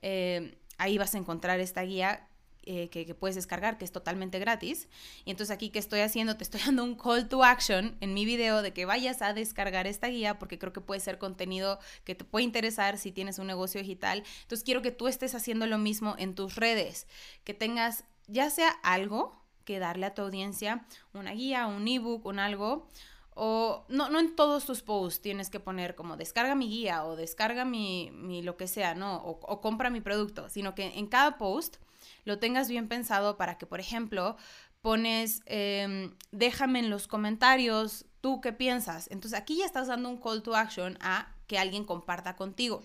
Eh, 0.00 0.56
ahí 0.78 0.96
vas 0.96 1.14
a 1.14 1.18
encontrar 1.18 1.60
esta 1.60 1.82
guía 1.82 2.29
eh, 2.62 2.88
que, 2.90 3.14
puedes 3.14 3.36
descargar, 3.36 3.78
que 3.78 3.84
es 3.84 3.92
totalmente 3.92 4.38
gratis. 4.38 4.88
Y 5.24 5.30
entonces 5.30 5.54
aquí 5.54 5.70
que 5.70 5.78
estoy 5.78 6.00
haciendo, 6.00 6.36
te 6.36 6.44
estoy 6.44 6.60
dando 6.66 6.84
un 6.84 6.94
call 6.94 7.28
to 7.28 7.42
action 7.44 7.96
en 8.00 8.14
mi 8.14 8.24
video 8.24 8.62
de 8.62 8.72
que 8.72 8.84
vayas 8.84 9.22
a 9.22 9.32
descargar 9.32 9.86
esta 9.86 10.08
guía 10.08 10.38
porque 10.38 10.58
creo 10.58 10.72
que 10.72 10.80
puede 10.80 11.00
ser 11.00 11.18
contenido 11.18 11.78
que 12.04 12.14
te 12.14 12.24
puede 12.24 12.44
interesar 12.44 12.98
si 12.98 13.12
tienes 13.12 13.38
un 13.38 13.46
negocio 13.46 13.80
digital. 13.80 14.22
Entonces 14.42 14.64
quiero 14.64 14.82
que 14.82 14.90
tú 14.90 15.08
estés 15.08 15.34
haciendo 15.34 15.66
lo 15.66 15.78
mismo 15.78 16.14
en 16.18 16.34
tus 16.34 16.56
redes, 16.56 17.06
que 17.44 17.54
tengas 17.54 18.04
ya 18.26 18.50
sea 18.50 18.70
algo 18.82 19.40
que 19.64 19.78
darle 19.78 20.06
a 20.06 20.14
tu 20.14 20.22
audiencia, 20.22 20.84
una 21.12 21.32
guía, 21.32 21.66
un 21.66 21.86
ebook, 21.86 22.26
un 22.26 22.38
algo. 22.38 22.88
O 23.34 23.84
no, 23.88 24.08
no 24.08 24.18
en 24.18 24.34
todos 24.34 24.66
tus 24.66 24.82
posts 24.82 25.22
tienes 25.22 25.50
que 25.50 25.60
poner 25.60 25.94
como 25.94 26.16
descarga 26.16 26.54
mi 26.54 26.68
guía 26.68 27.04
o 27.04 27.16
descarga 27.16 27.64
mi, 27.64 28.10
mi 28.12 28.42
lo 28.42 28.56
que 28.56 28.66
sea, 28.66 28.94
¿no? 28.94 29.16
O, 29.16 29.60
compra 29.60 29.90
mi 29.90 30.00
producto, 30.00 30.48
sino 30.48 30.74
que 30.74 30.98
en 30.98 31.06
cada 31.06 31.38
post 31.38 31.76
lo 32.24 32.38
tengas 32.38 32.68
bien 32.68 32.88
pensado 32.88 33.36
para 33.36 33.56
que, 33.56 33.66
por 33.66 33.80
ejemplo, 33.80 34.36
pones, 34.82 35.42
em, 35.46 36.16
déjame 36.32 36.80
en 36.80 36.90
los 36.90 37.06
comentarios 37.06 38.06
tú 38.20 38.40
qué 38.40 38.52
piensas. 38.52 39.08
Entonces 39.10 39.38
aquí 39.38 39.58
ya 39.58 39.66
estás 39.66 39.88
dando 39.88 40.08
un 40.08 40.18
call 40.18 40.42
to 40.42 40.56
action 40.56 40.98
a 41.00 41.34
que 41.46 41.58
alguien 41.58 41.84
comparta 41.84 42.36
contigo. 42.36 42.82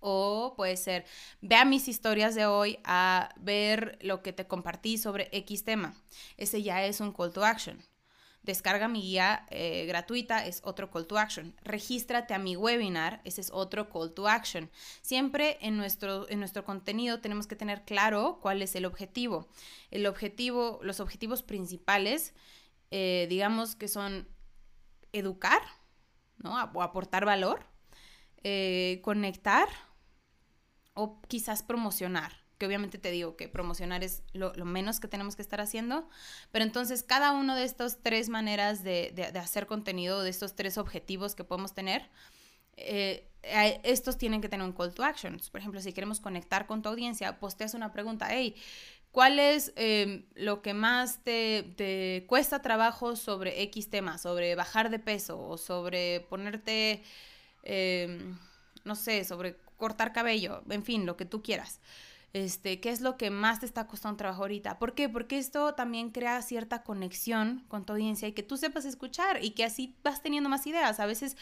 O 0.00 0.54
puede 0.56 0.76
ser, 0.78 1.04
vea 1.42 1.64
mis 1.66 1.86
historias 1.86 2.34
de 2.34 2.46
hoy 2.46 2.78
a 2.84 3.28
ver 3.36 3.98
lo 4.00 4.22
que 4.22 4.32
te 4.32 4.46
compartí 4.46 4.96
sobre 4.96 5.28
X 5.32 5.64
tema. 5.64 5.94
Ese 6.38 6.62
ya 6.62 6.84
es 6.86 7.00
un 7.00 7.12
call 7.12 7.32
to 7.32 7.44
action. 7.44 7.89
Descarga 8.42 8.88
mi 8.88 9.02
guía 9.02 9.44
eh, 9.50 9.84
gratuita, 9.86 10.46
es 10.46 10.62
otro 10.64 10.90
call 10.90 11.06
to 11.06 11.18
action. 11.18 11.54
Regístrate 11.62 12.32
a 12.32 12.38
mi 12.38 12.56
webinar, 12.56 13.20
ese 13.24 13.42
es 13.42 13.50
otro 13.52 13.90
call 13.90 14.14
to 14.14 14.28
action. 14.28 14.70
Siempre 15.02 15.58
en 15.60 15.76
nuestro, 15.76 16.28
en 16.30 16.38
nuestro 16.38 16.64
contenido 16.64 17.20
tenemos 17.20 17.46
que 17.46 17.54
tener 17.54 17.84
claro 17.84 18.38
cuál 18.40 18.62
es 18.62 18.74
el 18.76 18.86
objetivo. 18.86 19.48
El 19.90 20.06
objetivo, 20.06 20.80
los 20.82 21.00
objetivos 21.00 21.42
principales, 21.42 22.32
eh, 22.90 23.26
digamos 23.28 23.76
que 23.76 23.88
son 23.88 24.26
educar, 25.12 25.60
¿no? 26.38 26.54
O 26.72 26.82
aportar 26.82 27.26
valor, 27.26 27.66
eh, 28.42 29.00
conectar 29.04 29.68
o 30.94 31.20
quizás 31.28 31.62
promocionar 31.62 32.39
que 32.60 32.66
obviamente 32.66 32.98
te 32.98 33.10
digo 33.10 33.36
que 33.36 33.48
promocionar 33.48 34.04
es 34.04 34.22
lo, 34.34 34.52
menos 34.66 35.00
que 35.00 35.08
tenemos 35.08 35.34
que 35.34 35.40
estar 35.40 35.62
haciendo, 35.62 36.06
pero 36.52 36.62
entonces 36.62 37.02
cada 37.02 37.32
uno 37.32 37.56
de 37.56 37.64
estas 37.64 38.02
tres 38.02 38.28
maneras 38.28 38.84
de, 38.84 39.32
hacer 39.34 39.66
contenido, 39.66 40.22
de 40.22 40.28
estos 40.28 40.54
tres 40.54 40.76
objetivos 40.76 41.34
que 41.34 41.42
podemos 41.42 41.72
tener, 41.72 42.10
eh, 42.76 43.26
estos 43.82 44.18
tienen 44.18 44.42
que 44.42 44.50
tener 44.50 44.66
un 44.66 44.74
call 44.74 44.92
to 44.92 45.02
action. 45.02 45.40
Por 45.50 45.58
ejemplo, 45.58 45.80
si 45.80 45.94
queremos 45.94 46.20
conectar 46.20 46.66
con 46.66 46.82
tu 46.82 46.90
audiencia, 46.90 47.40
posteas 47.40 47.72
una 47.72 47.92
pregunta, 47.92 48.28
hey, 48.30 48.54
¿cuál 49.10 49.38
es 49.38 49.72
em, 49.76 50.26
lo 50.34 50.60
que 50.60 50.74
más 50.74 51.24
te, 51.24 52.26
cuesta 52.28 52.60
trabajo 52.60 53.16
sobre 53.16 53.62
X 53.62 53.88
tema, 53.88 54.18
sobre 54.18 54.54
bajar 54.54 54.90
de 54.90 54.98
peso 54.98 55.40
o 55.40 55.56
sobre 55.56 56.20
ponerte, 56.28 57.02
no 58.84 58.94
sé, 58.96 59.24
sobre 59.24 59.56
cortar 59.78 60.12
cabello, 60.12 60.62
en 60.68 60.84
fin, 60.84 61.06
lo 61.06 61.16
que 61.16 61.24
tú 61.24 61.42
quieras 61.42 61.80
este, 62.32 62.78
qué 62.78 62.90
es 62.90 63.00
lo 63.00 63.16
que 63.16 63.30
más 63.30 63.58
te 63.58 63.66
está 63.66 63.88
costando 63.88 64.16
trabajo 64.16 64.42
ahorita. 64.42 64.78
¿Por 64.78 64.94
qué? 64.94 65.08
Porque 65.08 65.36
esto 65.36 65.74
también 65.74 66.10
crea 66.10 66.40
cierta 66.42 66.84
conexión 66.84 67.64
con 67.66 67.84
tu 67.84 67.94
audiencia 67.94 68.28
y 68.28 68.32
que 68.32 68.44
tú 68.44 68.56
sepas 68.56 68.84
escuchar 68.84 69.42
y 69.42 69.50
que 69.50 69.64
así 69.64 69.96
vas 70.04 70.22
teniendo 70.22 70.48
más 70.48 70.64
ideas. 70.66 71.00
A 71.00 71.06
veces 71.06 71.36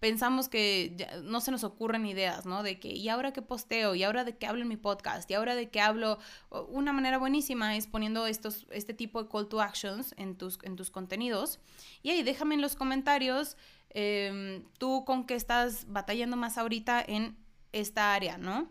pensamos 0.00 0.48
que 0.48 0.96
no 1.22 1.40
se 1.40 1.52
nos 1.52 1.62
ocurren 1.62 2.06
ideas, 2.06 2.44
¿no? 2.44 2.64
De 2.64 2.80
que, 2.80 2.88
¿y 2.88 3.08
ahora 3.08 3.32
qué 3.32 3.40
posteo? 3.40 3.94
¿Y 3.94 4.02
ahora 4.02 4.24
de 4.24 4.36
qué 4.36 4.46
hablo 4.46 4.62
en 4.62 4.68
mi 4.68 4.76
podcast? 4.76 5.30
¿Y 5.30 5.34
ahora 5.34 5.54
de 5.54 5.70
qué 5.70 5.80
hablo? 5.80 6.18
Una 6.50 6.92
manera 6.92 7.18
buenísima 7.18 7.76
es 7.76 7.86
poniendo 7.86 8.26
estos, 8.26 8.66
este 8.70 8.94
tipo 8.94 9.22
de 9.22 9.28
call 9.28 9.48
to 9.48 9.60
actions 9.60 10.12
en 10.18 10.36
tus, 10.36 10.58
en 10.64 10.74
tus 10.74 10.90
contenidos. 10.90 11.60
Y 12.02 12.10
ahí 12.10 12.24
déjame 12.24 12.56
en 12.56 12.62
los 12.62 12.74
comentarios 12.74 13.56
em, 13.90 14.64
tú 14.78 15.04
con 15.04 15.24
qué 15.24 15.36
estás 15.36 15.86
batallando 15.86 16.36
más 16.36 16.58
ahorita 16.58 17.00
en 17.06 17.36
esta 17.70 18.12
área, 18.12 18.38
¿no? 18.38 18.68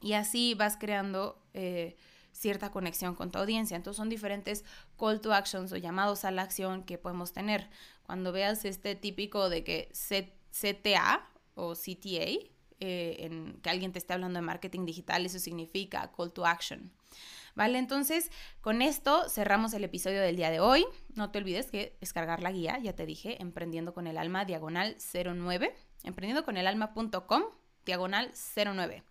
Y 0.00 0.12
así 0.12 0.54
vas 0.54 0.76
creando 0.76 1.42
eh, 1.54 1.96
cierta 2.32 2.70
conexión 2.70 3.14
con 3.14 3.30
tu 3.30 3.38
audiencia. 3.38 3.76
Entonces 3.76 3.96
son 3.96 4.08
diferentes 4.08 4.64
call 4.98 5.20
to 5.20 5.32
actions 5.32 5.72
o 5.72 5.76
llamados 5.76 6.24
a 6.24 6.30
la 6.30 6.42
acción 6.42 6.84
que 6.84 6.98
podemos 6.98 7.32
tener. 7.32 7.68
Cuando 8.04 8.32
veas 8.32 8.64
este 8.64 8.94
típico 8.94 9.48
de 9.48 9.64
que 9.64 9.90
CTA 9.92 11.28
o 11.54 11.74
CTA, 11.74 12.48
eh, 12.80 13.16
en 13.20 13.60
que 13.60 13.70
alguien 13.70 13.92
te 13.92 13.98
esté 13.98 14.12
hablando 14.12 14.38
de 14.38 14.46
marketing 14.46 14.86
digital, 14.86 15.26
eso 15.26 15.40
significa 15.40 16.12
call 16.16 16.32
to 16.32 16.46
action. 16.46 16.92
¿Vale? 17.56 17.78
Entonces, 17.78 18.30
con 18.60 18.82
esto 18.82 19.28
cerramos 19.28 19.74
el 19.74 19.82
episodio 19.82 20.20
del 20.20 20.36
día 20.36 20.48
de 20.50 20.60
hoy. 20.60 20.86
No 21.16 21.32
te 21.32 21.38
olvides 21.38 21.72
que 21.72 21.96
descargar 22.00 22.40
la 22.40 22.52
guía, 22.52 22.78
ya 22.78 22.94
te 22.94 23.04
dije, 23.04 23.42
Emprendiendo 23.42 23.94
con 23.94 24.06
el 24.06 24.16
Alma, 24.16 24.44
diagonal 24.44 24.96
09, 25.12 25.74
emprendiendoconеlalma.com, 26.04 27.42
diagonal 27.84 28.32
09. 28.54 29.02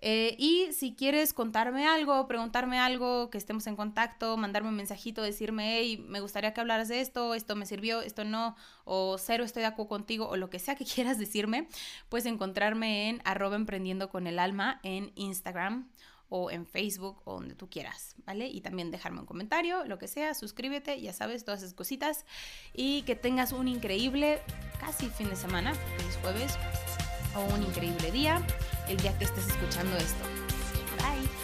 Eh, 0.00 0.36
y 0.38 0.72
si 0.72 0.94
quieres 0.94 1.32
contarme 1.32 1.86
algo, 1.86 2.26
preguntarme 2.26 2.78
algo, 2.78 3.30
que 3.30 3.38
estemos 3.38 3.66
en 3.66 3.76
contacto, 3.76 4.36
mandarme 4.36 4.68
un 4.68 4.76
mensajito, 4.76 5.22
decirme, 5.22 5.78
hey, 5.78 6.04
me 6.06 6.20
gustaría 6.20 6.52
que 6.52 6.60
hablaras 6.60 6.88
de 6.88 7.00
esto, 7.00 7.34
esto 7.34 7.56
me 7.56 7.66
sirvió, 7.66 8.02
esto 8.02 8.24
no, 8.24 8.56
o 8.84 9.16
cero 9.18 9.44
estoy 9.44 9.62
de 9.62 9.68
acuerdo 9.68 9.88
contigo, 9.88 10.28
o 10.28 10.36
lo 10.36 10.50
que 10.50 10.58
sea 10.58 10.74
que 10.74 10.84
quieras 10.94 11.18
decirme, 11.18 11.68
puedes 12.08 12.26
encontrarme 12.26 13.08
en 13.08 13.22
arroba 13.24 13.56
emprendiendo 13.56 14.10
con 14.10 14.26
el 14.26 14.38
alma 14.38 14.80
en 14.82 15.12
Instagram 15.14 15.88
o 16.28 16.50
en 16.50 16.66
Facebook 16.66 17.22
o 17.24 17.34
donde 17.34 17.54
tú 17.54 17.70
quieras, 17.70 18.16
¿vale? 18.26 18.48
Y 18.48 18.60
también 18.60 18.90
dejarme 18.90 19.20
un 19.20 19.26
comentario, 19.26 19.84
lo 19.84 19.98
que 19.98 20.08
sea, 20.08 20.34
suscríbete, 20.34 21.00
ya 21.00 21.12
sabes, 21.12 21.44
todas 21.44 21.62
esas 21.62 21.72
cositas. 21.72 22.24
Y 22.74 23.02
que 23.02 23.14
tengas 23.14 23.52
un 23.52 23.68
increíble, 23.68 24.40
casi 24.80 25.08
fin 25.08 25.28
de 25.28 25.36
semana, 25.36 25.72
es 26.08 26.16
jueves, 26.16 26.58
o 27.36 27.54
un 27.54 27.62
increíble 27.62 28.10
día, 28.10 28.44
el 28.88 28.96
día 28.98 29.16
que 29.18 29.24
estés 29.24 29.48
escuchando 29.48 29.96
esto. 29.96 30.24
Bye. 30.98 31.35